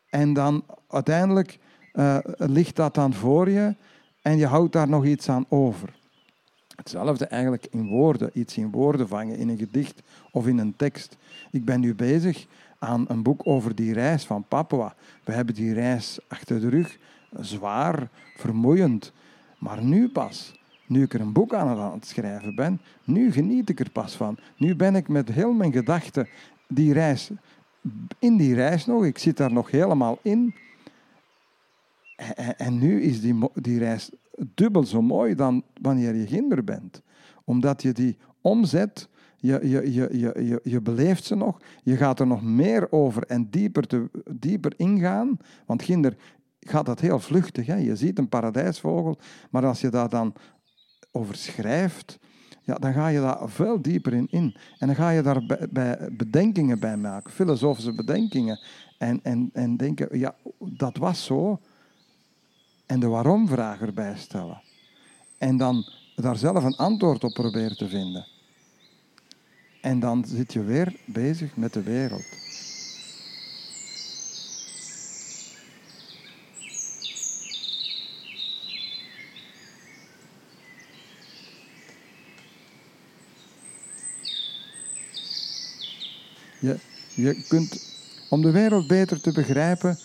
En 0.08 0.32
dan 0.32 0.64
uiteindelijk 0.88 1.58
uh, 1.92 2.18
ligt 2.36 2.76
dat 2.76 2.94
dan 2.94 3.14
voor 3.14 3.50
je 3.50 3.74
en 4.22 4.36
je 4.36 4.46
houdt 4.46 4.72
daar 4.72 4.88
nog 4.88 5.04
iets 5.04 5.28
aan 5.28 5.46
over. 5.48 5.96
Hetzelfde 6.76 7.26
eigenlijk 7.26 7.66
in 7.70 7.88
woorden, 7.88 8.30
iets 8.32 8.56
in 8.56 8.70
woorden 8.70 9.08
vangen, 9.08 9.36
in 9.36 9.48
een 9.48 9.58
gedicht 9.58 10.02
of 10.32 10.46
in 10.46 10.58
een 10.58 10.76
tekst. 10.76 11.16
Ik 11.50 11.64
ben 11.64 11.80
nu 11.80 11.94
bezig 11.94 12.46
aan 12.78 13.04
een 13.08 13.22
boek 13.22 13.40
over 13.44 13.74
die 13.74 13.92
reis 13.92 14.24
van 14.24 14.44
Papua. 14.48 14.94
We 15.24 15.32
hebben 15.32 15.54
die 15.54 15.72
reis 15.72 16.18
achter 16.28 16.60
de 16.60 16.68
rug, 16.68 16.98
zwaar, 17.40 18.08
vermoeiend. 18.36 19.12
Maar 19.58 19.84
nu 19.84 20.08
pas, 20.08 20.52
nu 20.86 21.02
ik 21.02 21.14
er 21.14 21.20
een 21.20 21.32
boek 21.32 21.54
aan 21.54 21.92
het 21.92 22.06
schrijven 22.06 22.54
ben, 22.54 22.80
nu 23.04 23.32
geniet 23.32 23.68
ik 23.68 23.80
er 23.80 23.90
pas 23.90 24.14
van. 24.14 24.38
Nu 24.56 24.76
ben 24.76 24.96
ik 24.96 25.08
met 25.08 25.28
heel 25.28 25.52
mijn 25.52 25.72
gedachten 25.72 26.28
die 26.68 26.92
reis, 26.92 27.30
in 28.18 28.36
die 28.36 28.54
reis 28.54 28.86
nog, 28.86 29.04
ik 29.04 29.18
zit 29.18 29.36
daar 29.36 29.52
nog 29.52 29.70
helemaal 29.70 30.18
in. 30.22 30.54
En, 32.16 32.58
en 32.58 32.78
nu 32.78 33.02
is 33.02 33.20
die, 33.20 33.38
die 33.54 33.78
reis 33.78 34.10
dubbel 34.54 34.84
zo 34.84 35.02
mooi 35.02 35.34
dan 35.34 35.62
wanneer 35.80 36.14
je 36.14 36.24
kinder 36.24 36.64
bent. 36.64 37.02
Omdat 37.44 37.82
je 37.82 37.92
die 37.92 38.16
omzet, 38.40 39.08
je, 39.36 39.60
je, 39.62 39.92
je, 39.92 40.18
je, 40.18 40.44
je, 40.44 40.60
je 40.62 40.80
beleeft 40.80 41.24
ze 41.24 41.34
nog, 41.34 41.60
je 41.82 41.96
gaat 41.96 42.20
er 42.20 42.26
nog 42.26 42.42
meer 42.42 42.92
over 42.92 43.22
en 43.22 43.50
dieper, 43.50 43.86
te, 43.86 44.10
dieper 44.30 44.72
ingaan. 44.76 45.38
Want 45.66 45.82
kinder, 45.82 46.16
gaat 46.68 46.86
dat 46.86 47.00
heel 47.00 47.20
vluchtig. 47.20 47.66
Hè? 47.66 47.76
Je 47.76 47.96
ziet 47.96 48.18
een 48.18 48.28
paradijsvogel, 48.28 49.18
maar 49.50 49.66
als 49.66 49.80
je 49.80 49.88
daar 49.88 50.08
dan 50.08 50.34
over 51.12 51.36
schrijft, 51.36 52.18
ja, 52.62 52.74
dan 52.74 52.92
ga 52.92 53.08
je 53.08 53.20
daar 53.20 53.48
veel 53.48 53.82
dieper 53.82 54.12
in 54.12 54.26
in. 54.30 54.56
En 54.78 54.86
dan 54.86 54.96
ga 54.96 55.10
je 55.10 55.22
daar 55.22 55.68
bij, 55.70 56.08
bedenkingen 56.12 56.80
bij 56.80 56.96
maken, 56.96 57.32
filosofische 57.32 57.94
bedenkingen. 57.94 58.60
En, 58.98 59.20
en, 59.22 59.50
en 59.52 59.76
denken, 59.76 60.18
ja, 60.18 60.34
dat 60.58 60.96
was 60.96 61.24
zo. 61.24 61.60
En 62.86 63.00
de 63.00 63.06
waarom-vraag 63.06 63.80
erbij 63.80 64.16
stellen. 64.16 64.60
En 65.38 65.56
dan 65.56 65.84
daar 66.16 66.36
zelf 66.36 66.64
een 66.64 66.76
antwoord 66.76 67.24
op 67.24 67.32
proberen 67.32 67.76
te 67.76 67.88
vinden. 67.88 68.26
En 69.80 70.00
dan 70.00 70.24
zit 70.24 70.52
je 70.52 70.62
weer 70.62 70.96
bezig 71.04 71.56
met 71.56 71.72
de 71.72 71.82
wereld. 71.82 72.47
Je, 87.18 87.44
kunt, 87.48 87.80
om 88.28 88.42
de 88.42 88.50
wereld 88.50 88.86
beter 88.86 89.20
te 89.20 89.32
begrijpen, 89.32 89.98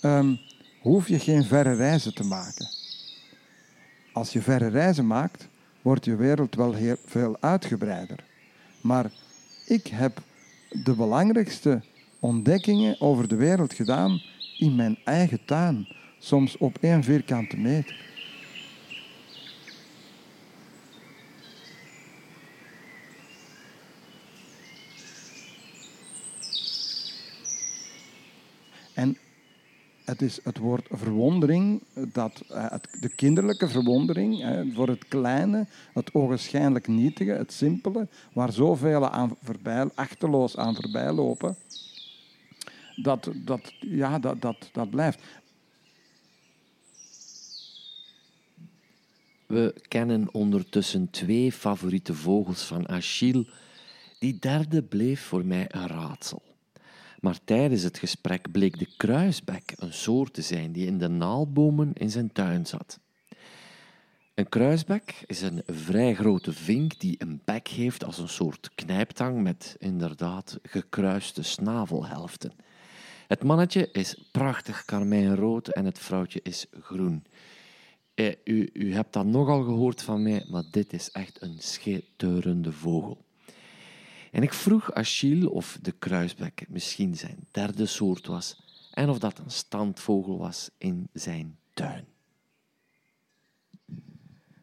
ehm, 0.00 0.34
hoef 0.80 1.08
je 1.08 1.18
geen 1.18 1.44
verre 1.44 1.74
reizen 1.74 2.14
te 2.14 2.24
maken. 2.24 2.68
Als 4.12 4.32
je 4.32 4.42
verre 4.42 4.68
reizen 4.68 5.06
maakt, 5.06 5.48
wordt 5.82 6.04
je 6.04 6.16
wereld 6.16 6.54
wel 6.54 6.72
heel 6.72 6.96
veel 7.04 7.36
uitgebreider. 7.40 8.24
Maar 8.80 9.10
ik 9.66 9.86
heb 9.86 10.22
de 10.68 10.94
belangrijkste 10.94 11.82
ontdekkingen 12.18 13.00
over 13.00 13.28
de 13.28 13.36
wereld 13.36 13.74
gedaan 13.74 14.22
in 14.58 14.74
mijn 14.74 14.98
eigen 15.04 15.44
tuin, 15.44 15.88
soms 16.18 16.56
op 16.56 16.78
één 16.80 17.04
vierkante 17.04 17.56
meter. 17.56 18.08
En 29.00 29.16
het 30.10 30.22
is 30.22 30.40
het 30.42 30.58
woord 30.58 30.86
verwondering, 30.90 31.82
dat, 32.12 32.40
eh, 32.48 32.74
de 33.00 33.08
kinderlijke 33.08 33.68
verwondering 33.68 34.44
voor 34.74 34.88
het 34.88 35.08
kleine, 35.08 35.66
het 35.92 36.14
ogenschijnlijk 36.14 36.88
nietige, 36.88 37.30
het 37.30 37.52
simpele, 37.52 38.08
waar 38.32 38.52
zoveel 38.52 39.08
aan 39.08 39.36
voorbij, 39.42 39.88
achterloos 39.94 40.56
aan 40.56 40.74
voorbij 40.74 41.12
lopen, 41.12 41.56
dat, 42.96 43.30
dat, 43.34 43.72
ja, 43.80 44.18
dat, 44.18 44.40
dat, 44.42 44.68
dat 44.72 44.90
blijft. 44.90 45.18
We 49.46 49.74
kennen 49.88 50.28
ondertussen 50.32 51.10
twee 51.10 51.52
favoriete 51.52 52.14
vogels 52.14 52.62
van 52.62 52.88
Achille. 52.88 53.46
Die 54.18 54.38
derde 54.38 54.82
bleef 54.82 55.20
voor 55.20 55.44
mij 55.44 55.66
een 55.68 55.86
raadsel. 55.86 56.49
Maar 57.20 57.38
tijdens 57.44 57.82
het 57.82 57.98
gesprek 57.98 58.50
bleek 58.50 58.78
de 58.78 58.88
kruisbek 58.96 59.72
een 59.76 59.92
soort 59.92 60.32
te 60.32 60.42
zijn 60.42 60.72
die 60.72 60.86
in 60.86 60.98
de 60.98 61.08
naalbomen 61.08 61.92
in 61.92 62.10
zijn 62.10 62.32
tuin 62.32 62.66
zat. 62.66 62.98
Een 64.34 64.48
kruisbek 64.48 65.22
is 65.26 65.42
een 65.42 65.62
vrij 65.66 66.14
grote 66.14 66.52
vink 66.52 67.00
die 67.00 67.14
een 67.18 67.40
bek 67.44 67.68
heeft 67.68 68.04
als 68.04 68.18
een 68.18 68.28
soort 68.28 68.70
knijptang 68.74 69.42
met 69.42 69.76
inderdaad 69.78 70.58
gekruiste 70.62 71.42
snavelhelften. 71.42 72.52
Het 73.26 73.42
mannetje 73.42 73.90
is 73.92 74.28
prachtig 74.32 74.84
karmijnrood 74.84 75.68
en 75.68 75.84
het 75.84 75.98
vrouwtje 75.98 76.40
is 76.42 76.66
groen. 76.80 77.24
Eh, 78.14 78.34
u, 78.44 78.70
u 78.72 78.94
hebt 78.94 79.12
dat 79.12 79.26
nogal 79.26 79.62
gehoord 79.62 80.02
van 80.02 80.22
mij, 80.22 80.46
maar 80.48 80.64
dit 80.70 80.92
is 80.92 81.10
echt 81.10 81.42
een 81.42 81.56
schitterende 81.58 82.72
vogel. 82.72 83.24
En 84.30 84.42
ik 84.42 84.52
vroeg 84.52 84.92
Achille 84.92 85.50
of 85.50 85.78
de 85.82 85.92
kruisbek 85.92 86.64
misschien 86.68 87.16
zijn 87.16 87.38
derde 87.50 87.86
soort 87.86 88.26
was 88.26 88.56
en 88.90 89.08
of 89.08 89.18
dat 89.18 89.38
een 89.38 89.50
standvogel 89.50 90.38
was 90.38 90.70
in 90.78 91.08
zijn 91.12 91.56
tuin. 91.74 92.04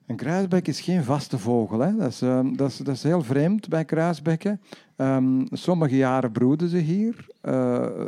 Een 0.06 0.16
kruisbek 0.16 0.68
is 0.68 0.82
geen 0.82 1.04
vaste 1.04 1.40
vogel. 1.40 1.80
Hè? 1.80 1.96
Dat, 1.96 2.10
is, 2.10 2.22
uh, 2.22 2.40
dat, 2.54 2.70
is, 2.70 2.78
dat 2.78 2.96
is 2.96 3.04
heel 3.04 3.24
vreemd 3.24 3.70
bij 3.70 3.86
kruisbekken. 3.86 4.62
Um, 4.98 5.48
sommige 5.52 5.96
jaren 5.96 6.32
broeden 6.32 6.70
ze 6.70 6.78
hier. 6.78 7.26
Uh, 7.44 8.06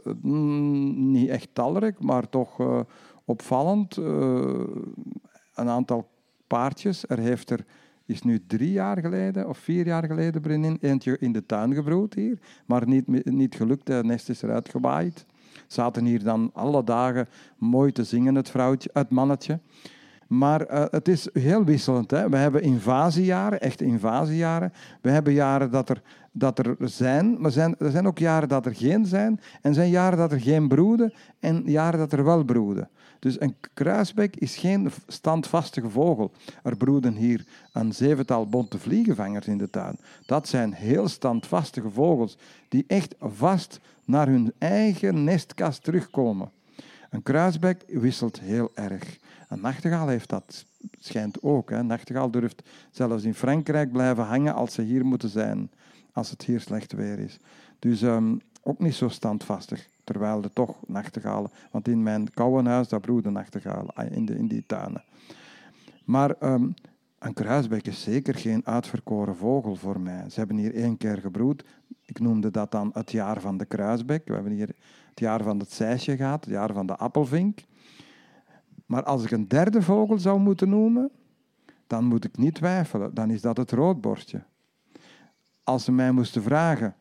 niet 0.96 1.30
echt 1.30 1.50
talrijk, 1.54 2.00
maar 2.00 2.30
toch 2.30 2.60
uh, 2.60 2.80
opvallend. 3.26 3.96
een 3.96 5.70
aantal 5.70 6.10
paardjes. 6.48 7.04
Er 7.08 7.20
heeft 7.20 7.50
er 7.50 7.66
is 8.10 8.22
nu 8.22 8.42
drie 8.48 8.72
jaar 8.72 9.00
geleden 9.00 9.48
of 9.48 9.58
vier 9.58 9.86
jaar 9.86 10.04
geleden 10.04 10.42
Brenin 10.42 10.78
eentje 10.82 11.18
in 11.20 11.32
de 11.32 11.46
tuin 11.46 11.74
gebroed 11.74 12.14
hier, 12.14 12.38
maar 12.66 12.88
niet, 12.88 13.26
niet 13.26 13.56
gelukt. 13.56 13.88
Het 13.88 14.06
nest 14.06 14.30
is 14.30 14.42
eruit 14.42 14.70
gewaaid. 14.70 15.26
Zaten 15.68 16.06
hier 16.06 16.24
dan 16.24 16.50
alle 16.54 16.84
dagen 16.84 17.28
mooi 17.58 17.92
te 17.92 18.04
zingen, 18.04 18.36
het 18.36 18.50
vrouwtje, 18.50 18.90
het 18.94 19.10
mannetje. 19.10 19.60
Maar 20.28 20.72
uh, 20.72 20.86
het 20.90 21.08
is 21.08 21.30
heel 21.34 21.64
wisselend. 21.64 22.12
Hè? 22.12 22.30
We 22.30 22.38
hebben 22.38 22.62
invasiejaren, 22.62 23.62
echte 23.62 23.86
invasiejaren. 23.86 24.74
We 25.02 25.10
hebben 25.10 25.34
jaren 25.34 25.72
dat 25.72 25.90
er, 25.90 26.02
dat 26.32 26.60
er 26.60 26.76
zijn, 26.80 27.42
maar 27.42 27.52
zijn, 27.52 27.76
er 27.78 27.92
zijn 27.92 28.08
ook 28.08 28.18
jaren 28.18 28.50
dat 28.50 28.66
er 28.66 28.76
geen 28.76 29.06
zijn. 29.06 29.40
En 29.62 29.74
zijn 29.74 29.90
jaren 29.90 30.18
dat 30.18 30.32
er 30.32 30.42
geen 30.42 30.68
broeden 30.68 31.14
en 31.40 31.62
jaren 31.66 32.00
dat 32.00 32.14
er 32.14 32.24
wel 32.24 32.44
broeden. 32.44 32.90
Dus 33.20 33.42
een 33.42 33.56
kruisbek 33.74 34.36
is 34.36 34.56
geen 34.56 34.92
standvastige 35.08 35.90
vogel. 35.90 36.32
Er 36.64 36.78
broeden 36.78 37.16
hier 37.16 37.46
een 37.74 37.94
zevental 37.94 38.48
bonte 38.48 38.80
vliegenvangers 38.80 39.48
in 39.48 39.58
de 39.58 39.70
tuin. 39.70 40.00
Dat 40.26 40.48
zijn 40.48 40.74
heel 40.74 41.08
standvastige 41.08 41.90
vogels 41.90 42.38
die 42.70 42.84
echt 42.88 43.16
vast 43.20 43.80
naar 44.06 44.28
hun 44.28 44.54
eigen 44.58 45.24
nestkast 45.24 45.84
terugkomen. 45.84 46.52
Een 47.10 47.24
kruisbek 47.24 47.84
wisselt 47.88 48.40
heel 48.40 48.72
erg. 48.74 49.18
Een 49.48 49.62
nachtegaal 49.62 50.08
heeft 50.08 50.30
dat, 50.30 50.66
schijnt 51.00 51.44
ook. 51.44 51.70
Een 51.70 51.88
nachtegaal 51.88 52.32
durft 52.32 52.62
zelfs 52.92 53.24
in 53.24 53.34
Frankrijk 53.34 53.92
blijven 53.92 54.24
hangen 54.24 54.54
als 54.54 54.74
ze 54.74 54.82
hier 54.82 55.06
moeten 55.06 55.30
zijn, 55.30 55.72
als 56.14 56.30
het 56.30 56.44
hier 56.44 56.60
slecht 56.60 56.92
weer 56.92 57.20
is. 57.20 57.40
Dus 57.80 58.02
um, 58.02 58.42
ook 58.62 58.80
niet 58.80 58.96
zo 58.96 59.10
standvastig. 59.10 59.88
Terwijl 60.10 60.44
er 60.44 60.54
toch 60.54 60.76
nachtegalen, 60.88 61.52
want 61.72 61.88
in 61.88 62.04
mijn 62.04 62.34
koude 62.34 62.70
huis, 62.70 62.88
daar 62.88 63.00
broeden 63.00 63.34
nachtegalen 63.34 63.96
ah, 63.96 64.12
in, 64.12 64.26
de, 64.26 64.38
in 64.38 64.48
die 64.48 64.64
tuinen. 64.66 65.04
Maar 66.06 66.36
um, 66.40 66.74
een 67.20 67.34
kruisbek 67.34 67.88
is 67.88 68.02
zeker 68.02 68.36
geen 68.36 68.66
uitverkoren 68.66 69.36
vogel 69.36 69.76
voor 69.76 70.00
mij. 70.00 70.30
Ze 70.30 70.40
hebben 70.40 70.58
hier 70.58 70.76
één 70.76 70.98
keer 70.98 71.18
gebroed. 71.18 71.64
Ik 72.06 72.20
noemde 72.20 72.52
dat 72.52 72.72
dan 72.72 72.90
het 72.94 73.12
jaar 73.12 73.42
van 73.42 73.58
de 73.58 73.66
kruisbek. 73.66 74.28
We 74.28 74.34
hebben 74.34 74.52
hier 74.52 74.68
het 75.10 75.20
jaar 75.20 75.44
van 75.44 75.60
het 75.60 75.72
zeisje 75.72 76.16
gehad, 76.16 76.46
het 76.46 76.54
jaar 76.54 76.74
van 76.74 76.86
de 76.86 76.96
appelvink. 76.96 77.60
Maar 78.86 79.04
als 79.04 79.24
ik 79.24 79.32
een 79.32 79.48
derde 79.48 79.82
vogel 79.82 80.20
zou 80.20 80.40
moeten 80.40 80.70
noemen, 80.70 81.12
dan 81.88 82.06
moet 82.06 82.26
ik 82.26 82.38
niet 82.38 82.56
twijfelen. 82.56 83.14
Dan 83.14 83.30
is 83.30 83.42
dat 83.42 83.58
het 83.58 83.72
roodborstje. 83.72 84.44
Als 85.64 85.84
ze 85.84 85.92
mij 85.92 86.12
moesten 86.12 86.44
vragen, 86.44 86.96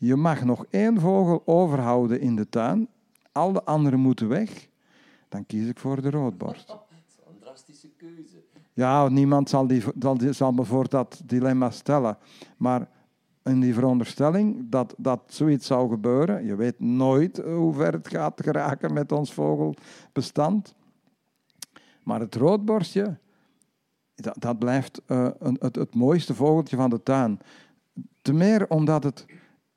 je 0.00 0.16
mag 0.16 0.44
nog 0.44 0.64
één 0.70 1.00
vogel 1.00 1.42
overhouden 1.44 2.20
in 2.20 2.36
de 2.36 2.48
tuin, 2.48 2.88
al 3.32 3.52
de 3.52 3.64
anderen 3.64 4.00
moeten 4.00 4.28
weg, 4.28 4.68
dan 5.28 5.46
kies 5.46 5.68
ik 5.68 5.78
voor 5.78 6.02
de 6.02 6.10
roodborst. 6.10 6.68
Dat 6.68 6.86
is 7.06 7.18
een 7.26 7.38
drastische 7.38 7.88
keuze. 7.96 8.42
Ja, 8.72 9.08
niemand 9.08 9.48
zal, 9.48 9.66
die, 9.66 9.82
zal, 9.98 10.18
zal 10.30 10.52
me 10.52 10.64
voor 10.64 10.88
dat 10.88 11.20
dilemma 11.24 11.70
stellen. 11.70 12.18
Maar 12.56 12.88
in 13.42 13.60
die 13.60 13.74
veronderstelling 13.74 14.66
dat, 14.70 14.94
dat 14.96 15.20
zoiets 15.26 15.66
zou 15.66 15.90
gebeuren, 15.90 16.44
je 16.44 16.54
weet 16.54 16.80
nooit 16.80 17.42
hoe 17.44 17.74
ver 17.74 17.92
het 17.92 18.08
gaat 18.08 18.40
geraken 18.42 18.92
met 18.92 19.12
ons 19.12 19.32
vogelbestand. 19.32 20.74
Maar 22.02 22.20
het 22.20 22.34
roodborstje, 22.34 23.18
dat, 24.14 24.36
dat 24.38 24.58
blijft 24.58 25.02
uh, 25.06 25.28
een, 25.38 25.56
het, 25.58 25.76
het 25.76 25.94
mooiste 25.94 26.34
vogeltje 26.34 26.76
van 26.76 26.90
de 26.90 27.02
tuin. 27.02 27.38
Te 28.22 28.32
meer 28.32 28.68
omdat 28.68 29.04
het 29.04 29.26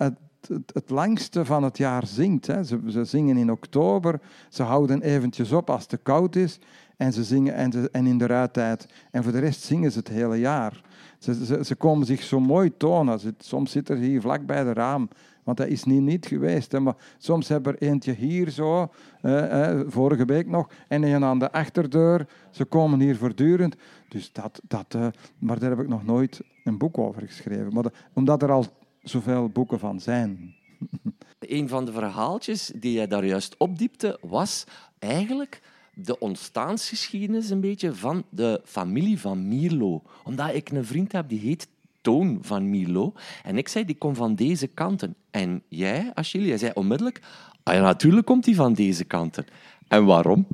het, 0.04 0.74
het, 0.74 0.90
langste 0.90 1.46
van 1.46 1.64
het 1.64 1.78
jaar 1.78 2.08
zingt. 2.08 2.48
Hè. 2.48 2.64
Ze, 2.64 2.80
ze, 2.88 3.06
zingen 3.06 3.38
in 3.38 3.52
oktober, 3.52 4.20
ze 4.50 4.64
houden 4.64 5.02
eventjes 5.02 5.52
op 5.52 5.70
als 5.70 5.82
het 5.82 5.90
te 5.90 5.98
koud 5.98 6.36
is 6.36 6.60
en 6.98 7.14
ze 7.14 7.24
zingen 7.24 7.54
en, 7.54 7.92
en 7.92 8.06
in 8.06 8.18
de 8.18 8.26
ruittijd. 8.26 8.88
En 9.12 9.24
voor 9.24 9.32
de 9.32 9.40
rest 9.40 9.62
zingen 9.62 9.92
ze 9.92 9.98
het 9.98 10.08
hele 10.08 10.40
jaar. 10.40 10.82
Ze, 11.20 11.46
ze, 11.46 11.66
ze 11.66 11.76
komen 11.76 12.06
zich 12.06 12.24
zo 12.24 12.40
mooi 12.40 12.78
tonen. 12.78 13.20
Soms 13.38 13.72
zit 13.72 13.90
er 13.90 13.98
hier 13.98 14.22
vlak 14.22 14.46
bij 14.46 14.64
de 14.64 14.74
raam, 14.74 15.10
want 15.44 15.58
dat 15.58 15.68
is 15.68 15.84
niet, 15.84 16.02
niet 16.02 16.26
geweest. 16.26 16.72
Hè. 16.72 16.80
Maar 16.80 16.96
soms 17.18 17.48
hebben 17.48 17.74
er 17.74 17.88
eentje 17.88 18.14
hier 18.14 18.50
zo, 18.50 18.92
eh, 19.22 19.80
vorige 19.88 20.26
week 20.26 20.48
nog, 20.48 20.70
en 20.88 21.04
een 21.04 21.24
aan 21.24 21.40
de 21.40 21.52
achterdeur. 21.52 22.28
Ze 22.52 22.66
komen 22.66 23.00
hier 23.00 23.18
voortdurend. 23.18 23.76
Dus 24.10 24.32
dat, 24.32 24.62
dat, 24.68 24.94
uh, 24.96 25.08
maar 25.40 25.60
daar 25.60 25.70
heb 25.70 25.80
ik 25.80 25.88
nog 25.88 26.06
nooit 26.06 26.42
een 26.64 26.78
boek 26.78 26.98
over 26.98 27.22
geschreven. 27.22 27.74
Maar 27.74 27.86
omdat 28.14 28.42
er 28.42 28.52
al 28.52 28.66
zoveel 29.04 29.50
boeken 29.50 29.80
van 29.80 30.00
zijn. 30.00 30.56
Een 31.40 31.70
van 31.70 31.86
de 31.86 31.92
verhaaltjes 31.92 32.72
die 32.76 32.94
jij 32.94 33.08
daar 33.08 33.26
juist 33.26 33.58
opdiepte, 33.58 34.18
was 34.22 34.64
eigenlijk 35.00 35.62
de 35.94 36.20
ontstaansgeschiedenis 36.20 37.50
een 37.50 37.62
beetje 37.62 37.94
van 37.94 38.24
de 38.30 38.62
familie 38.66 39.20
van 39.20 39.48
Milo. 39.48 40.02
Omdat 40.24 40.54
ik 40.54 40.70
een 40.70 40.86
vriend 40.86 41.12
heb 41.12 41.30
die 41.30 41.40
heet 41.40 41.68
Toon 42.02 42.38
van 42.42 42.70
Milo. 42.70 43.14
En 43.44 43.58
ik 43.58 43.68
zei, 43.68 43.86
die 43.86 43.98
komt 43.98 44.18
van 44.18 44.36
deze 44.36 44.68
kanten. 44.68 45.16
En 45.32 45.64
jij, 45.68 46.12
Achille, 46.14 46.46
jij 46.46 46.58
zei 46.58 46.72
onmiddellijk, 46.74 47.22
ah 47.64 47.74
ja, 47.74 47.82
natuurlijk 47.82 48.26
komt 48.26 48.44
die 48.44 48.56
van 48.56 48.74
deze 48.74 49.04
kanten. 49.04 49.46
En 49.88 50.06
waarom? 50.06 50.48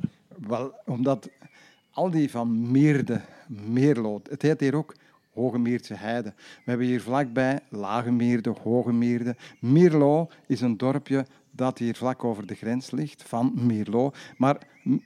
Wel, 0.46 0.72
omdat 0.84 1.28
al 1.90 2.10
die 2.10 2.30
van 2.30 2.70
Meerde, 2.70 3.20
Meerlo, 3.46 4.20
het 4.30 4.42
heet 4.42 4.60
hier 4.60 4.74
ook 4.74 4.94
Hogemeertse 5.40 5.94
Heide. 5.94 6.32
We 6.36 6.70
hebben 6.70 6.86
hier 6.86 7.00
vlakbij 7.00 7.60
Lagemeerde, 7.68 8.54
Hogemeerde. 8.62 9.36
Mierlo 9.60 10.28
is 10.46 10.60
een 10.60 10.76
dorpje 10.76 11.26
dat 11.50 11.78
hier 11.78 11.94
vlak 11.94 12.24
over 12.24 12.46
de 12.46 12.54
grens 12.54 12.90
ligt 12.90 13.22
van 13.22 13.52
Mierlo. 13.54 14.12
Maar 14.36 14.56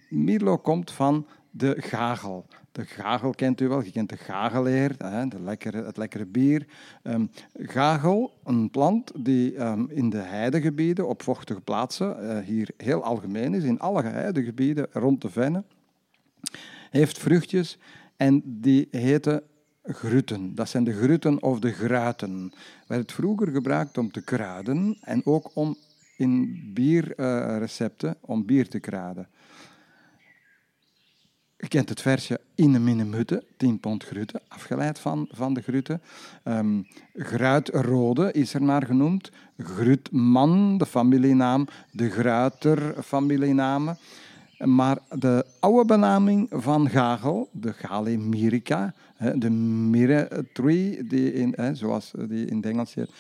Mierlo 0.08 0.58
komt 0.58 0.90
van 0.90 1.26
de 1.50 1.76
Gagel. 1.78 2.46
de 2.72 2.84
gagel 2.84 3.30
kent 3.30 3.60
u 3.60 3.68
wel, 3.68 3.82
je 3.82 3.90
kent 3.90 4.08
de 4.08 4.16
gageleer, 4.16 4.96
de 5.28 5.40
lekkere, 5.40 5.84
het 5.84 5.96
lekkere 5.96 6.26
bier. 6.26 6.66
Um, 7.02 7.30
gagel, 7.54 8.32
een 8.44 8.70
plant 8.70 9.12
die 9.24 9.60
um, 9.60 9.90
in 9.90 10.10
de 10.10 10.18
heidegebieden, 10.18 11.08
op 11.08 11.22
vochtige 11.22 11.60
plaatsen, 11.60 12.16
uh, 12.20 12.38
hier 12.38 12.70
heel 12.76 13.02
algemeen 13.02 13.54
is, 13.54 13.64
in 13.64 13.80
alle 13.80 14.02
heidegebieden 14.02 14.86
rond 14.92 15.22
de 15.22 15.30
Venne, 15.30 15.64
heeft 16.90 17.18
vruchtjes 17.18 17.78
en 18.16 18.42
die 18.44 18.88
heten 18.90 19.42
gruten. 19.84 20.54
Dat 20.54 20.68
zijn 20.68 20.84
de 20.84 20.92
gruten 20.92 21.42
of 21.42 21.58
de 21.58 21.72
gruiten. 21.72 22.52
Werd 22.86 23.12
vroeger 23.12 23.48
gebruikt 23.48 23.98
om 23.98 24.12
te 24.12 24.22
kruiden 24.22 24.98
en 25.00 25.26
ook 25.26 25.50
om 25.54 25.76
in 26.16 26.60
bierrecepten 26.74 28.08
uh, 28.08 28.30
om 28.30 28.44
bier 28.44 28.68
te 28.68 28.78
kruiden. 28.78 29.28
Je 31.56 31.68
kent 31.68 31.88
het 31.88 32.00
versje 32.00 32.40
in 32.54 32.74
een 32.74 32.84
minnemutte, 32.84 33.44
10 33.56 33.80
pond 33.80 34.04
gruten, 34.04 34.40
afgeleid 34.48 34.98
van, 34.98 35.28
van 35.30 35.54
de 35.54 35.62
gruten. 35.62 36.02
Um, 36.44 36.86
Gruitrode 37.14 38.32
is 38.32 38.54
er 38.54 38.62
naar 38.62 38.86
genoemd. 38.86 39.30
Grutman, 39.58 40.78
de 40.78 40.86
familienaam. 40.86 41.68
De 41.90 42.10
Gruiter, 42.10 43.02
familienamen. 43.02 43.98
Maar 44.64 44.98
de 45.18 45.46
oude 45.60 45.84
benaming 45.84 46.48
van 46.50 46.88
Gagel, 46.88 47.48
de 47.52 47.72
Galemirica, 47.72 48.94
de 49.34 49.50
myrrhe 49.50 50.44
tree, 50.52 51.06
die 51.06 51.32
in, 51.32 51.76
zoals 51.76 52.12
die 52.28 52.46
in 52.46 52.56
het 52.56 52.66
Engels 52.66 52.94
heet, 52.94 53.10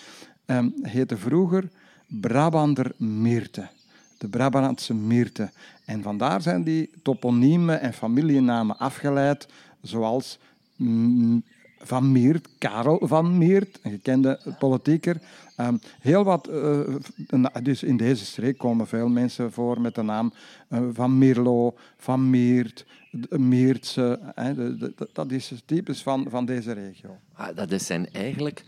ehm, 0.46 0.68
heette 0.82 1.16
vroeger 1.16 1.68
Brabander 2.06 2.92
Myrte. 2.96 3.68
De 4.18 4.28
Brabantse 4.28 4.94
Myrte. 4.94 5.50
En 5.84 6.02
vandaar 6.02 6.42
zijn 6.42 6.62
die 6.62 6.90
toponiemen 7.02 7.80
en 7.80 7.92
familienamen 7.92 8.78
afgeleid, 8.78 9.48
zoals 9.82 10.38
van 11.86 12.12
Miert, 12.12 12.48
Karel 12.58 13.00
van 13.02 13.38
Miert, 13.38 13.78
een 13.82 13.90
gekende 13.90 14.40
politieker. 14.58 15.20
Um, 15.60 15.80
heel 16.00 16.24
wat, 16.24 16.48
uh, 16.50 16.80
dus 17.62 17.82
in 17.82 17.96
deze 17.96 18.24
streek 18.24 18.58
komen 18.58 18.86
veel 18.86 19.08
mensen 19.08 19.52
voor 19.52 19.80
met 19.80 19.94
de 19.94 20.02
naam 20.02 20.32
uh, 20.68 20.80
van 20.92 21.18
Mirlo, 21.18 21.74
van 21.96 22.30
Miert, 22.30 22.86
Miertse. 23.28 24.20
dat 25.12 25.30
is 25.30 25.52
typisch 25.66 26.02
van, 26.02 26.26
van 26.30 26.44
deze 26.44 26.72
regio. 26.72 27.18
Ah, 27.32 27.56
dat 27.56 27.82
zijn 27.82 28.08
eigenlijk 28.12 28.64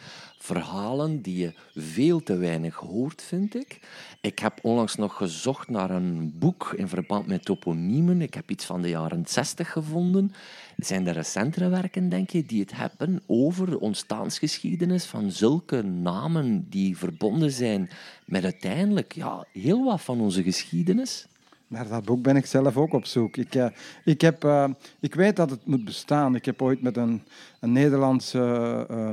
verhalen 0.46 1.22
die 1.22 1.36
je 1.36 1.52
veel 1.74 2.22
te 2.22 2.36
weinig 2.36 2.74
hoort, 2.74 3.22
vind 3.22 3.54
ik. 3.54 3.80
Ik 4.20 4.38
heb 4.38 4.58
onlangs 4.62 4.94
nog 4.94 5.16
gezocht 5.16 5.68
naar 5.68 5.90
een 5.90 6.34
boek 6.38 6.72
in 6.76 6.88
verband 6.88 7.26
met 7.26 7.44
toponiemen. 7.44 8.22
Ik 8.22 8.34
heb 8.34 8.50
iets 8.50 8.64
van 8.64 8.82
de 8.82 8.88
jaren 8.88 9.24
60 9.26 9.72
gevonden. 9.72 10.32
Zijn 10.76 11.06
er 11.06 11.14
recentere 11.14 11.68
werken, 11.68 12.08
denk 12.08 12.30
je, 12.30 12.46
die 12.46 12.60
het 12.60 12.76
hebben 12.76 13.22
over 13.26 13.70
de 13.70 13.80
ontstaansgeschiedenis 13.80 15.04
van 15.04 15.30
zulke 15.30 15.82
namen 15.82 16.66
die 16.68 16.96
verbonden 16.96 17.50
zijn 17.50 17.90
met 18.24 18.44
uiteindelijk 18.44 19.12
ja, 19.12 19.46
heel 19.52 19.84
wat 19.84 20.00
van 20.00 20.20
onze 20.20 20.42
geschiedenis? 20.42 21.26
Naar 21.68 21.88
dat 21.88 22.04
boek 22.04 22.22
ben 22.22 22.36
ik 22.36 22.46
zelf 22.46 22.76
ook 22.76 22.92
op 22.92 23.06
zoek. 23.06 23.36
Ik, 23.36 23.54
uh, 23.54 23.66
ik, 24.04 24.20
heb, 24.20 24.44
uh, 24.44 24.68
ik 25.00 25.14
weet 25.14 25.36
dat 25.36 25.50
het 25.50 25.66
moet 25.66 25.84
bestaan. 25.84 26.34
Ik 26.34 26.44
heb 26.44 26.62
ooit 26.62 26.82
met 26.82 26.96
een, 26.96 27.22
een 27.60 27.72
Nederlandse 27.72 28.86
uh, 28.90 29.10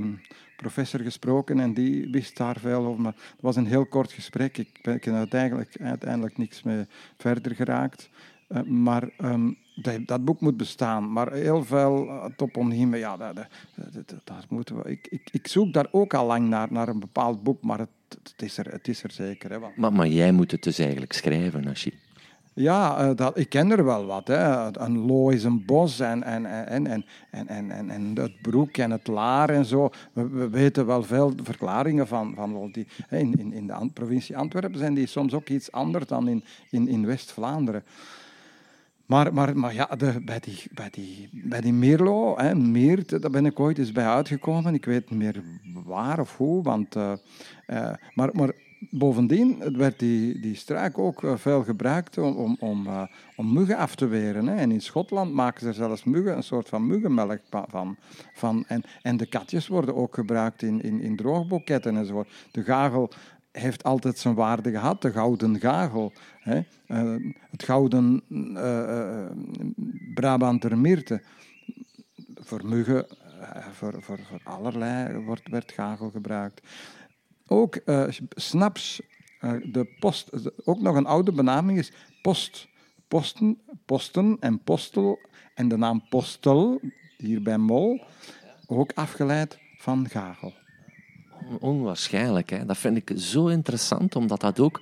professor 0.63 0.99
gesproken 0.99 1.59
en 1.59 1.73
die 1.73 2.07
wist 2.11 2.37
daar 2.37 2.59
veel 2.59 2.85
over. 2.85 3.01
Maar 3.01 3.13
het 3.15 3.41
was 3.41 3.55
een 3.55 3.65
heel 3.65 3.85
kort 3.85 4.11
gesprek. 4.11 4.57
Ik 4.57 4.79
ben, 4.81 4.95
ik 4.95 5.07
uiteindelijk, 5.07 5.75
uiteindelijk 5.81 6.37
niks 6.37 6.63
mee 6.63 6.85
verder 7.17 7.55
geraakt. 7.55 8.09
maar 8.65 9.09
um, 9.23 9.57
dat, 9.75 10.07
dat, 10.07 10.25
boek 10.25 10.41
moet 10.41 10.57
bestaan. 10.57 11.11
Maar 11.11 11.33
heel 11.33 11.63
veel 11.63 12.21
toponiemen, 12.35 12.99
ja, 12.99 13.17
dat, 13.17 13.35
dat, 13.35 14.15
dat 14.23 14.49
moeten 14.49 14.77
we. 14.77 14.89
Ik, 14.89 15.07
ik, 15.09 15.29
ik, 15.31 15.47
zoek 15.47 15.73
daar 15.73 15.87
ook 15.91 16.13
al 16.13 16.25
lang 16.25 16.47
naar, 16.47 16.67
naar 16.71 16.87
een 16.87 16.99
bepaald 16.99 17.43
boek, 17.43 17.63
maar 17.63 17.79
het, 17.79 17.89
het, 18.23 18.41
is, 18.41 18.57
er, 18.57 18.71
het 18.71 18.87
is 18.87 19.03
er 19.03 19.11
zeker. 19.11 19.51
Hè, 19.51 19.57
maar, 19.75 19.93
maar 19.93 20.07
jij 20.07 20.31
moet 20.31 20.51
het 20.51 20.63
dus 20.63 20.79
eigenlijk 20.79 21.13
schrijven, 21.13 21.73
je... 21.73 21.93
Ja, 22.55 23.09
uh, 23.09 23.15
dat, 23.15 23.37
ik 23.37 23.49
ken 23.49 23.71
er 23.71 23.85
wel 23.85 24.05
wat. 24.05 24.27
Hè. 24.27 24.77
Een 24.79 24.97
loo 24.97 25.29
is 25.29 25.43
een 25.43 25.65
bos 25.65 25.99
en, 25.99 26.23
en, 26.23 26.45
en, 26.45 26.87
en, 26.87 27.05
en, 27.47 27.71
en, 27.71 27.89
en 27.89 28.11
het 28.15 28.41
broek 28.41 28.77
en 28.77 28.91
het 28.91 29.07
laar 29.07 29.49
en 29.49 29.65
zo. 29.65 29.89
We, 30.13 30.29
we 30.29 30.49
weten 30.49 30.85
wel 30.85 31.03
veel 31.03 31.33
verklaringen 31.43 32.07
van, 32.07 32.33
van 32.35 32.71
die. 32.71 32.87
In, 33.09 33.39
in, 33.39 33.53
in 33.53 33.67
de 33.67 33.89
provincie 33.93 34.37
Antwerpen 34.37 34.79
zijn 34.79 34.93
die 34.93 35.07
soms 35.07 35.33
ook 35.33 35.49
iets 35.49 35.71
anders 35.71 36.05
dan 36.05 36.27
in, 36.27 36.43
in, 36.69 36.87
in 36.87 37.05
West-Vlaanderen. 37.05 37.83
Maar, 39.05 39.33
maar, 39.33 39.57
maar 39.57 39.73
ja, 39.73 39.85
de, 39.85 40.21
bij, 40.25 40.39
die, 40.39 40.63
bij, 40.71 40.89
die, 40.89 41.29
bij 41.31 41.61
die 41.61 41.73
Meerlo, 41.73 42.37
hè, 42.37 42.55
Meert, 42.55 43.21
daar 43.21 43.31
ben 43.31 43.45
ik 43.45 43.59
ooit 43.59 43.77
eens 43.77 43.91
bij 43.91 44.07
uitgekomen. 44.07 44.73
Ik 44.73 44.85
weet 44.85 45.09
niet 45.09 45.19
meer 45.19 45.43
waar 45.85 46.19
of 46.19 46.37
hoe, 46.37 46.63
want... 46.63 46.95
Uh, 46.95 47.11
uh, 47.67 47.93
maar, 48.13 48.29
maar 48.33 48.51
bovendien 48.89 49.77
werd 49.77 49.99
die, 49.99 50.39
die 50.39 50.55
struik 50.55 50.97
ook 50.97 51.23
eh, 51.23 51.35
veel 51.35 51.63
gebruikt 51.63 52.17
om, 52.17 52.35
om, 52.35 52.57
om, 52.59 52.87
uh, 52.87 53.03
om 53.35 53.53
muggen 53.53 53.77
af 53.77 53.95
te 53.95 54.07
weren. 54.07 54.47
Hè. 54.47 54.55
En 54.55 54.71
in 54.71 54.81
Schotland 54.81 55.33
maken 55.33 55.61
ze 55.61 55.73
zelfs 55.73 56.03
muggen, 56.03 56.35
een 56.35 56.43
soort 56.43 56.69
van 56.69 56.87
muggenmelk 56.87 57.41
van. 57.49 57.97
van 58.33 58.63
en, 58.67 58.83
en 59.01 59.17
de 59.17 59.25
katjes 59.25 59.67
worden 59.67 59.95
ook 59.95 60.13
gebruikt 60.13 60.61
in, 60.61 60.81
in, 60.81 61.01
in 61.01 61.15
droogboketten 61.15 61.97
enzovoort. 61.97 62.29
De 62.51 62.63
gagel 62.63 63.11
heeft 63.51 63.83
altijd 63.83 64.17
zijn 64.17 64.35
waarde 64.35 64.71
gehad, 64.71 65.01
de 65.01 65.11
gouden 65.11 65.59
gagel. 65.59 66.13
Hè. 66.39 66.61
Uh, 66.87 67.33
het 67.51 67.63
gouden 67.63 68.21
uh, 68.29 69.25
Brabanter 70.13 70.77
Mirte. 70.77 71.21
Voor 72.35 72.65
muggen, 72.65 73.05
voor, 73.71 73.95
voor, 74.01 74.19
voor 74.19 74.39
allerlei 74.43 75.17
wordt, 75.17 75.49
werd 75.49 75.71
gagel 75.71 76.09
gebruikt. 76.09 76.61
Ook 77.47 77.79
uh, 77.85 78.07
snaps, 78.29 79.01
uh, 79.41 79.51
de 79.71 79.85
post, 79.99 80.29
ook 80.65 80.81
nog 80.81 80.95
een 80.95 81.05
oude 81.05 81.31
benaming 81.31 81.77
is 81.77 81.91
post. 82.21 82.67
Posten, 83.07 83.61
posten 83.85 84.37
en 84.39 84.63
postel. 84.63 85.19
En 85.55 85.67
de 85.67 85.77
naam 85.77 86.03
postel, 86.09 86.79
hier 87.17 87.41
bij 87.41 87.57
Mol, 87.57 88.01
ook 88.67 88.91
afgeleid 88.93 89.59
van 89.77 90.09
gagel. 90.09 90.53
Onwaarschijnlijk, 91.59 92.49
hè? 92.49 92.65
dat 92.65 92.77
vind 92.77 92.97
ik 92.97 93.11
zo 93.15 93.47
interessant, 93.47 94.15
omdat 94.15 94.41
dat 94.41 94.59
ook 94.59 94.81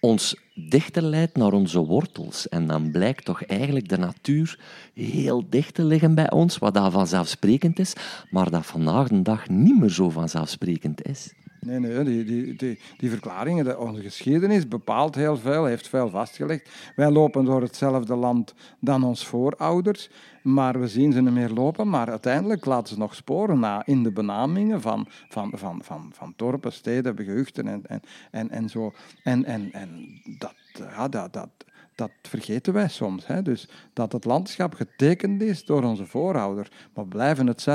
ons 0.00 0.36
dichter 0.54 1.02
leidt 1.02 1.36
naar 1.36 1.52
onze 1.52 1.78
wortels. 1.78 2.48
En 2.48 2.66
dan 2.66 2.90
blijkt 2.90 3.24
toch 3.24 3.44
eigenlijk 3.44 3.88
de 3.88 3.98
natuur 3.98 4.58
heel 4.94 5.44
dicht 5.48 5.74
te 5.74 5.84
liggen 5.84 6.14
bij 6.14 6.30
ons, 6.30 6.58
wat 6.58 6.74
dat 6.74 6.92
vanzelfsprekend 6.92 7.78
is, 7.78 7.92
maar 8.30 8.50
dat 8.50 8.66
vandaag 8.66 9.08
de 9.08 9.22
dag 9.22 9.48
niet 9.48 9.80
meer 9.80 9.90
zo 9.90 10.10
vanzelfsprekend 10.10 11.06
is. 11.06 11.32
Nee, 11.60 11.78
nee, 11.78 12.04
die, 12.04 12.54
die, 12.54 12.78
die, 12.96 13.10
verklaringen, 13.10 13.64
de, 13.64 13.78
onze 13.78 14.02
geschiedenis 14.02 14.68
bepaalt 14.68 15.14
heel 15.14 15.36
veel, 15.36 15.64
heeft 15.64 15.88
veel 15.88 16.08
vastgelegd. 16.08 16.68
Wij 16.96 17.10
lopen 17.10 17.44
door 17.44 17.62
hetzelfde 17.62 18.14
land 18.14 18.54
dan 18.78 19.04
ons 19.04 19.26
voorouders, 19.26 20.10
maar 20.42 20.80
we 20.80 20.88
zien 20.88 21.12
ze 21.12 21.22
niet 21.22 21.32
meer 21.32 21.50
lopen. 21.50 21.88
Maar 21.88 22.10
uiteindelijk 22.10 22.64
laten 22.64 22.94
ze 22.94 22.98
nog 22.98 23.14
sporen 23.14 23.58
na 23.58 23.86
in 23.86 24.02
de 24.02 24.12
benamingen 24.12 24.80
van, 24.80 25.06
van, 25.28 25.52
van, 25.54 25.80
van, 25.82 26.10
van 26.12 26.32
dorpen, 26.36 26.72
steden, 26.72 27.16
gehuchten 27.16 27.68
en, 27.68 27.82
en, 27.86 28.00
en, 28.30 28.50
en 28.50 28.68
zo. 28.68 28.92
En, 29.22 29.44
en, 29.44 29.72
en 29.72 30.20
dat, 30.38 30.54
ja, 30.74 31.08
dat, 31.08 31.32
dat, 31.32 31.48
dat 31.94 32.10
vergeten 32.22 32.72
wij 32.72 32.88
soms. 32.88 33.26
Hè? 33.26 33.42
Dus 33.42 33.68
dat 33.92 34.12
het 34.12 34.24
landschap 34.24 34.74
getekend 34.74 35.42
is 35.42 35.64
door 35.64 35.82
onze 35.82 36.06
voorouders, 36.06 36.68
maar 36.94 37.06
blijven 37.06 37.46
het 37.46 37.66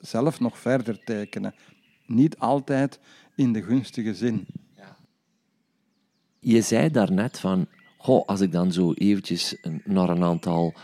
zelf 0.00 0.40
nog 0.40 0.58
verder 0.58 1.04
tekenen. 1.04 1.54
Niet 2.06 2.38
altijd 2.38 3.00
in 3.34 3.52
de 3.52 3.62
gunstige 3.62 4.14
zin. 4.14 4.46
Ja. 4.76 4.96
Je 6.38 6.62
zei 6.62 6.90
daarnet 6.90 7.38
van, 7.38 7.66
goh, 7.96 8.26
als 8.26 8.40
ik 8.40 8.52
dan 8.52 8.72
zo 8.72 8.92
eventjes 8.92 9.56
naar 9.84 10.08
een 10.08 10.22
aantal, 10.22 10.74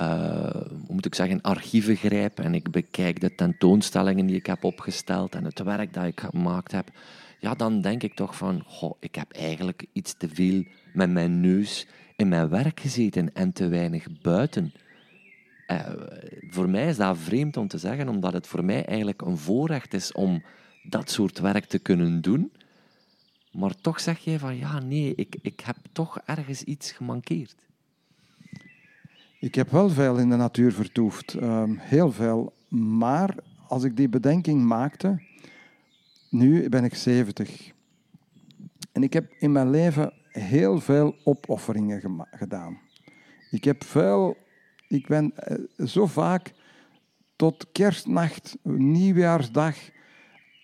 uh, 0.00 0.50
hoe 0.50 0.94
moet 0.94 1.06
ik 1.06 1.14
zeggen, 1.14 1.40
archieven 1.40 1.96
grijp 1.96 2.38
en 2.38 2.54
ik 2.54 2.70
bekijk 2.70 3.20
de 3.20 3.34
tentoonstellingen 3.34 4.26
die 4.26 4.36
ik 4.36 4.46
heb 4.46 4.64
opgesteld 4.64 5.34
en 5.34 5.44
het 5.44 5.62
werk 5.62 5.92
dat 5.92 6.04
ik 6.04 6.20
gemaakt 6.20 6.72
heb, 6.72 6.90
ja, 7.40 7.54
dan 7.54 7.80
denk 7.80 8.02
ik 8.02 8.14
toch 8.14 8.36
van, 8.36 8.62
goh, 8.66 8.96
ik 9.00 9.14
heb 9.14 9.32
eigenlijk 9.32 9.86
iets 9.92 10.14
te 10.14 10.28
veel 10.28 10.64
met 10.92 11.10
mijn 11.10 11.40
neus 11.40 11.86
in 12.16 12.28
mijn 12.28 12.48
werk 12.48 12.80
gezeten 12.80 13.34
en 13.34 13.52
te 13.52 13.68
weinig 13.68 14.06
buiten. 14.20 14.72
Uh, 15.66 15.88
voor 16.50 16.68
mij 16.68 16.88
is 16.88 16.96
dat 16.96 17.18
vreemd 17.18 17.56
om 17.56 17.68
te 17.68 17.78
zeggen, 17.78 18.08
omdat 18.08 18.32
het 18.32 18.46
voor 18.46 18.64
mij 18.64 18.84
eigenlijk 18.84 19.22
een 19.22 19.36
voorrecht 19.36 19.94
is 19.94 20.12
om 20.12 20.42
dat 20.82 21.10
soort 21.10 21.38
werk 21.38 21.64
te 21.64 21.78
kunnen 21.78 22.20
doen. 22.20 22.52
Maar 23.52 23.74
toch 23.80 24.00
zeg 24.00 24.18
jij 24.18 24.38
van 24.38 24.56
ja, 24.56 24.80
nee, 24.80 25.14
ik, 25.14 25.36
ik 25.42 25.60
heb 25.60 25.76
toch 25.92 26.18
ergens 26.24 26.62
iets 26.62 26.92
gemankeerd. 26.92 27.54
Ik 29.40 29.54
heb 29.54 29.70
wel 29.70 29.88
veel 29.90 30.18
in 30.18 30.30
de 30.30 30.36
natuur 30.36 30.72
vertoefd, 30.72 31.34
um, 31.34 31.76
heel 31.78 32.12
veel. 32.12 32.52
Maar 32.68 33.34
als 33.68 33.84
ik 33.84 33.96
die 33.96 34.08
bedenking 34.08 34.64
maakte, 34.64 35.22
nu 36.30 36.68
ben 36.68 36.84
ik 36.84 36.94
70. 36.94 37.72
En 38.92 39.02
ik 39.02 39.12
heb 39.12 39.32
in 39.38 39.52
mijn 39.52 39.70
leven 39.70 40.12
heel 40.28 40.80
veel 40.80 41.16
opofferingen 41.24 42.26
gedaan. 42.30 42.78
Ik 43.50 43.64
heb 43.64 43.84
veel, 43.84 44.36
ik 44.88 45.06
ben 45.06 45.32
eh, 45.36 45.86
zo 45.86 46.06
vaak 46.06 46.52
tot 47.36 47.66
kerstnacht, 47.72 48.56
nieuwjaarsdag, 48.62 49.76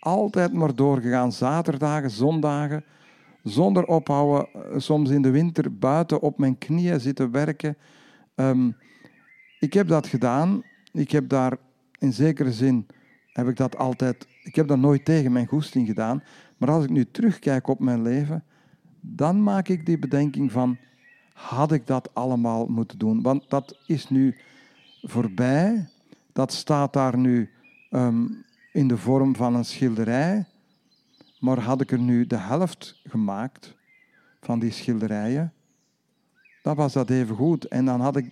altijd 0.00 0.52
maar 0.52 0.74
doorgegaan. 0.74 1.32
Zaterdagen, 1.32 2.10
zondagen, 2.10 2.84
zonder 3.42 3.84
ophouden. 3.84 4.48
Soms 4.76 5.10
in 5.10 5.22
de 5.22 5.30
winter 5.30 5.78
buiten 5.78 6.20
op 6.20 6.38
mijn 6.38 6.58
knieën 6.58 7.00
zitten 7.00 7.30
werken. 7.30 7.76
Ehm, 8.34 8.70
ik 9.58 9.72
heb 9.72 9.88
dat 9.88 10.06
gedaan. 10.06 10.62
Ik 10.92 11.10
heb 11.10 11.28
daar 11.28 11.56
in 11.98 12.12
zekere 12.12 12.52
zin 12.52 12.86
heb 13.32 13.48
ik 13.48 13.56
dat 13.56 13.76
altijd. 13.76 14.26
Ik 14.42 14.54
heb 14.54 14.68
dat 14.68 14.78
nooit 14.78 15.04
tegen 15.04 15.32
mijn 15.32 15.46
goesting 15.46 15.86
gedaan. 15.86 16.22
Maar 16.56 16.70
als 16.70 16.84
ik 16.84 16.90
nu 16.90 17.10
terugkijk 17.10 17.68
op 17.68 17.80
mijn 17.80 18.02
leven, 18.02 18.44
dan 19.00 19.42
maak 19.42 19.68
ik 19.68 19.86
die 19.86 19.98
bedenking 19.98 20.52
van: 20.52 20.78
had 21.32 21.72
ik 21.72 21.86
dat 21.86 22.14
allemaal 22.14 22.66
moeten 22.66 22.98
doen? 22.98 23.22
Want 23.22 23.50
dat 23.50 23.78
is 23.86 24.08
nu 24.08 24.36
voorbij. 25.02 25.88
Dat 26.32 26.52
staat 26.52 26.92
daar 26.92 27.18
nu 27.18 27.50
ehm, 27.90 28.26
in 28.72 28.88
de 28.88 28.96
vorm 28.96 29.36
van 29.36 29.54
een 29.54 29.64
schilderij. 29.64 30.44
Maar 31.40 31.58
had 31.58 31.80
ik 31.80 31.92
er 31.92 32.00
nu 32.00 32.26
de 32.26 32.36
helft 32.36 33.00
gemaakt 33.04 33.76
van 34.40 34.58
die 34.58 34.70
schilderijen, 34.70 35.52
dan 36.62 36.76
was 36.76 36.92
dat 36.92 37.10
even 37.10 37.36
goed. 37.36 37.64
En 37.64 37.84
dan 37.84 38.00
had 38.00 38.16
ik 38.16 38.30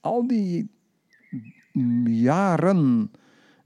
al 0.00 0.26
die 0.26 0.70
jaren 2.04 3.10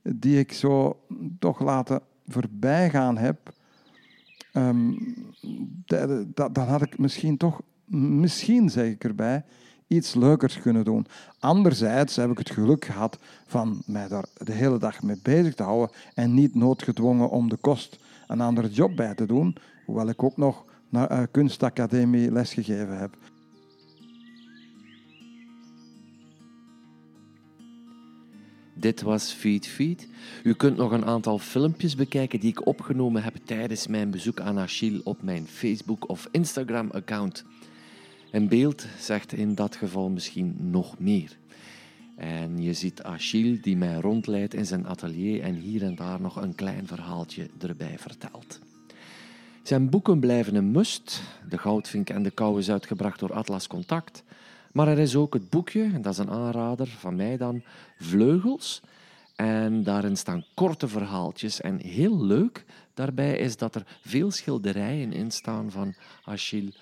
die 0.02 0.38
ik 0.38 0.52
zo 0.52 1.04
toch 1.38 1.60
laten 1.60 2.02
voorbijgaan 2.26 3.18
heb, 3.18 3.52
um, 4.52 4.96
dan 6.52 6.68
had 6.68 6.82
ik 6.82 6.98
misschien 6.98 7.36
toch, 7.36 7.60
misschien 7.84 8.70
zeg 8.70 8.86
ik 8.86 9.04
erbij, 9.04 9.44
iets 9.90 10.14
leukers 10.14 10.60
kunnen 10.60 10.84
doen. 10.84 11.06
Anderzijds 11.38 12.16
heb 12.16 12.30
ik 12.30 12.38
het 12.38 12.50
geluk 12.50 12.84
gehad 12.84 13.18
van 13.46 13.82
mij 13.86 14.08
daar 14.08 14.24
de 14.34 14.52
hele 14.52 14.78
dag 14.78 15.02
mee 15.02 15.18
bezig 15.22 15.54
te 15.54 15.62
houden 15.62 15.96
en 16.14 16.34
niet 16.34 16.54
noodgedwongen 16.54 17.30
om 17.30 17.48
de 17.48 17.56
kost 17.56 17.98
een 18.26 18.40
andere 18.40 18.68
job 18.68 18.96
bij 18.96 19.14
te 19.14 19.26
doen, 19.26 19.56
hoewel 19.84 20.08
ik 20.08 20.22
ook 20.22 20.36
nog 20.36 20.64
naar 20.88 21.10
een 21.10 21.30
kunstacademie 21.30 22.32
lesgegeven 22.32 22.98
heb. 22.98 23.16
Dit 28.74 29.02
was 29.02 29.32
Feed 29.32 29.66
Feed. 29.66 30.08
U 30.42 30.54
kunt 30.54 30.76
nog 30.76 30.92
een 30.92 31.04
aantal 31.04 31.38
filmpjes 31.38 31.96
bekijken 31.96 32.40
die 32.40 32.50
ik 32.50 32.66
opgenomen 32.66 33.22
heb 33.22 33.36
tijdens 33.44 33.86
mijn 33.86 34.10
bezoek 34.10 34.40
aan 34.40 34.58
Achille 34.58 35.00
op 35.04 35.22
mijn 35.22 35.46
Facebook 35.46 36.08
of 36.08 36.28
Instagram-account. 36.30 37.44
Een 38.30 38.48
beeld 38.48 38.86
zegt 38.98 39.32
in 39.32 39.54
dat 39.54 39.76
geval 39.76 40.08
misschien 40.08 40.56
nog 40.58 40.98
meer. 40.98 41.38
En 42.16 42.62
je 42.62 42.72
ziet 42.72 43.02
Achille 43.02 43.60
die 43.60 43.76
mij 43.76 43.94
rondleidt 43.94 44.54
in 44.54 44.66
zijn 44.66 44.86
atelier 44.86 45.42
en 45.42 45.54
hier 45.54 45.82
en 45.82 45.94
daar 45.94 46.20
nog 46.20 46.36
een 46.36 46.54
klein 46.54 46.86
verhaaltje 46.86 47.48
erbij 47.58 47.98
vertelt. 47.98 48.58
Zijn 49.62 49.90
boeken 49.90 50.20
blijven 50.20 50.54
een 50.54 50.70
must. 50.70 51.22
De 51.48 51.58
Goudvink 51.58 52.10
en 52.10 52.22
de 52.22 52.30
Kou 52.30 52.58
is 52.58 52.70
uitgebracht 52.70 53.18
door 53.18 53.32
Atlas 53.32 53.66
Contact. 53.66 54.22
Maar 54.72 54.88
er 54.88 54.98
is 54.98 55.16
ook 55.16 55.34
het 55.34 55.50
boekje, 55.50 55.82
en 55.82 56.02
dat 56.02 56.12
is 56.12 56.18
een 56.18 56.30
aanrader 56.30 56.86
van 56.86 57.16
mij 57.16 57.36
dan, 57.36 57.62
Vleugels. 57.98 58.80
En 59.36 59.82
daarin 59.82 60.16
staan 60.16 60.44
korte 60.54 60.88
verhaaltjes. 60.88 61.60
En 61.60 61.78
heel 61.78 62.24
leuk 62.24 62.64
daarbij 62.94 63.38
is 63.38 63.56
dat 63.56 63.74
er 63.74 63.86
veel 64.00 64.30
schilderijen 64.30 65.12
in 65.12 65.30
staan 65.30 65.70
van 65.70 65.94
Achille. 66.24 66.72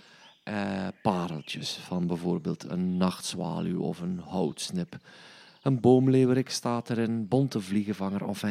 Eh, 0.49 0.89
pareltjes 1.03 1.77
van 1.77 2.07
bijvoorbeeld 2.07 2.71
een 2.71 2.97
nachtzwaluw 2.97 3.81
of 3.81 4.01
een 4.01 4.19
houtsnip. 4.19 4.99
Een 5.63 5.81
boomleeuwerik 5.81 6.51
staat 6.51 6.91
erin, 6.91 7.29
bonte 7.29 7.61
vliegenvanger 7.61 8.25
of 8.25 8.43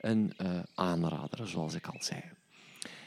een, 0.00 0.32
uh, 0.42 0.58
aanrader, 0.74 1.48
zoals 1.48 1.74
ik 1.74 1.86
al 1.86 2.02
zei. 2.02 2.22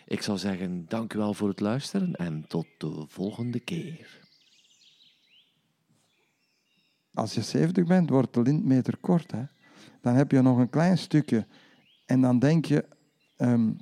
Ik 0.06 0.22
zou 0.22 0.38
zeggen, 0.38 0.86
dank 0.88 1.14
u 1.14 1.18
wel 1.18 1.34
voor 1.34 1.48
het 1.48 1.60
luisteren 1.60 2.16
en 2.16 2.46
tot 2.48 2.66
de 2.78 3.06
volgende 3.08 3.60
keer. 3.60 4.20
Als 7.14 7.34
je 7.34 7.42
70 7.42 7.86
bent, 7.86 8.10
wordt 8.10 8.34
de 8.34 8.42
lintmeter 8.42 8.98
kort. 8.98 9.32
Hè? 9.32 9.44
Dan 10.02 10.16
heb 10.16 10.32
je 10.32 10.42
nog 10.42 10.58
een 10.58 10.70
klein 10.70 10.98
stukje. 10.98 11.48
En 12.06 12.22
dan 12.22 12.40
denk 12.40 12.66
je, 12.66 12.86
um, 13.38 13.78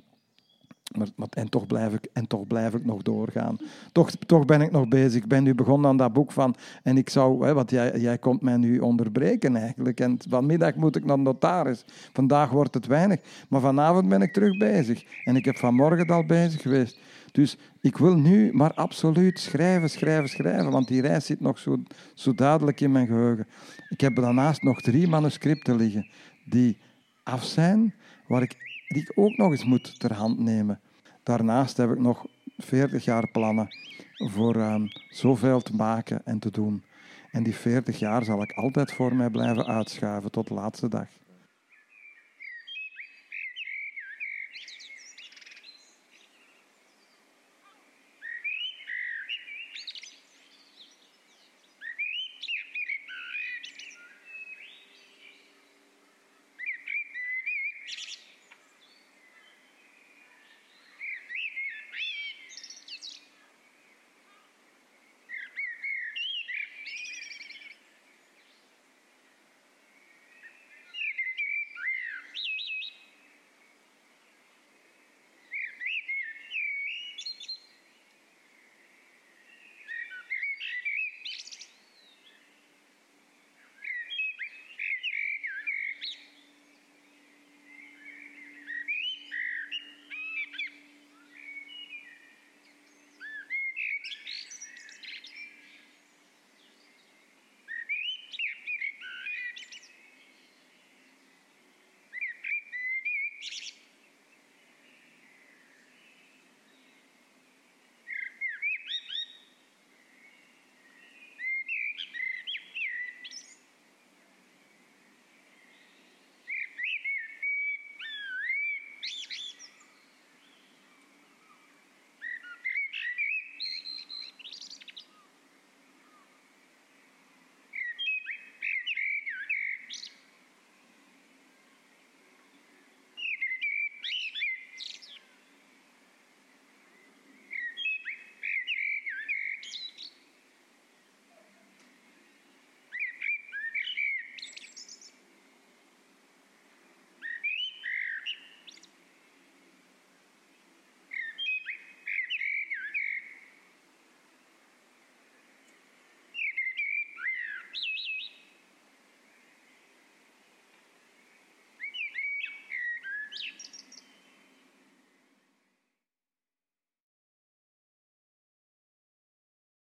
maar, 0.96 1.28
en, 1.30 1.48
toch 1.48 1.66
blijf 1.66 1.94
ik, 1.94 2.08
en 2.12 2.26
toch 2.26 2.46
blijf 2.46 2.74
ik 2.74 2.84
nog 2.84 3.02
doorgaan. 3.02 3.58
Toch, 3.92 4.10
toch 4.10 4.44
ben 4.44 4.60
ik 4.60 4.70
nog 4.70 4.88
bezig. 4.88 5.22
Ik 5.22 5.28
ben 5.28 5.42
nu 5.42 5.54
begonnen 5.54 5.90
aan 5.90 5.96
dat 5.96 6.12
boek 6.12 6.32
van. 6.32 6.54
En 6.82 6.96
ik 6.96 7.10
zou, 7.10 7.46
hè, 7.46 7.54
want 7.54 7.70
jij, 7.70 8.00
jij 8.00 8.18
komt 8.18 8.42
mij 8.42 8.56
nu 8.56 8.78
onderbreken 8.78 9.56
eigenlijk. 9.56 10.00
En 10.00 10.18
vanmiddag 10.28 10.74
moet 10.74 10.96
ik 10.96 11.04
naar 11.04 11.18
notaris. 11.18 11.84
Vandaag 12.12 12.50
wordt 12.50 12.74
het 12.74 12.86
weinig. 12.86 13.20
Maar 13.48 13.60
vanavond 13.60 14.08
ben 14.08 14.22
ik 14.22 14.32
terug 14.32 14.56
bezig. 14.56 15.04
En 15.24 15.36
ik 15.36 15.44
heb 15.44 15.56
vanmorgen 15.56 16.06
al 16.06 16.26
bezig 16.26 16.62
geweest. 16.62 16.98
Dus 17.32 17.56
ik 17.80 17.96
wil 17.96 18.16
nu 18.16 18.52
maar 18.52 18.74
absoluut 18.74 19.38
schrijven, 19.38 19.90
schrijven, 19.90 20.28
schrijven. 20.28 20.70
Want 20.70 20.88
die 20.88 21.00
reis 21.00 21.26
zit 21.26 21.40
nog 21.40 21.58
zo, 21.58 21.82
zo 22.14 22.34
duidelijk 22.34 22.80
in 22.80 22.92
mijn 22.92 23.06
geheugen. 23.06 23.46
Ik 23.88 24.00
heb 24.00 24.14
daarnaast 24.14 24.62
nog 24.62 24.80
drie 24.80 25.08
manuscripten 25.08 25.76
liggen 25.76 26.08
die 26.44 26.78
af 27.22 27.44
zijn, 27.44 27.94
waar 28.26 28.42
ik 28.42 28.67
die 28.88 29.02
ik 29.02 29.12
ook 29.14 29.36
nog 29.36 29.50
eens 29.50 29.64
moet 29.64 30.00
ter 30.00 30.12
hand 30.12 30.38
nemen. 30.38 30.80
Daarnaast 31.22 31.76
heb 31.76 31.90
ik 31.90 31.98
nog 31.98 32.26
40 32.56 33.04
jaar 33.04 33.30
plannen 33.30 33.68
voor 34.14 34.56
um, 34.56 34.88
zoveel 35.08 35.60
te 35.60 35.74
maken 35.74 36.20
en 36.24 36.38
te 36.38 36.50
doen. 36.50 36.82
En 37.30 37.42
die 37.42 37.54
40 37.54 37.98
jaar 37.98 38.24
zal 38.24 38.42
ik 38.42 38.52
altijd 38.52 38.92
voor 38.92 39.14
mij 39.14 39.30
blijven 39.30 39.66
uitschuiven 39.66 40.30
tot 40.30 40.48
de 40.48 40.54
laatste 40.54 40.88
dag. 40.88 41.08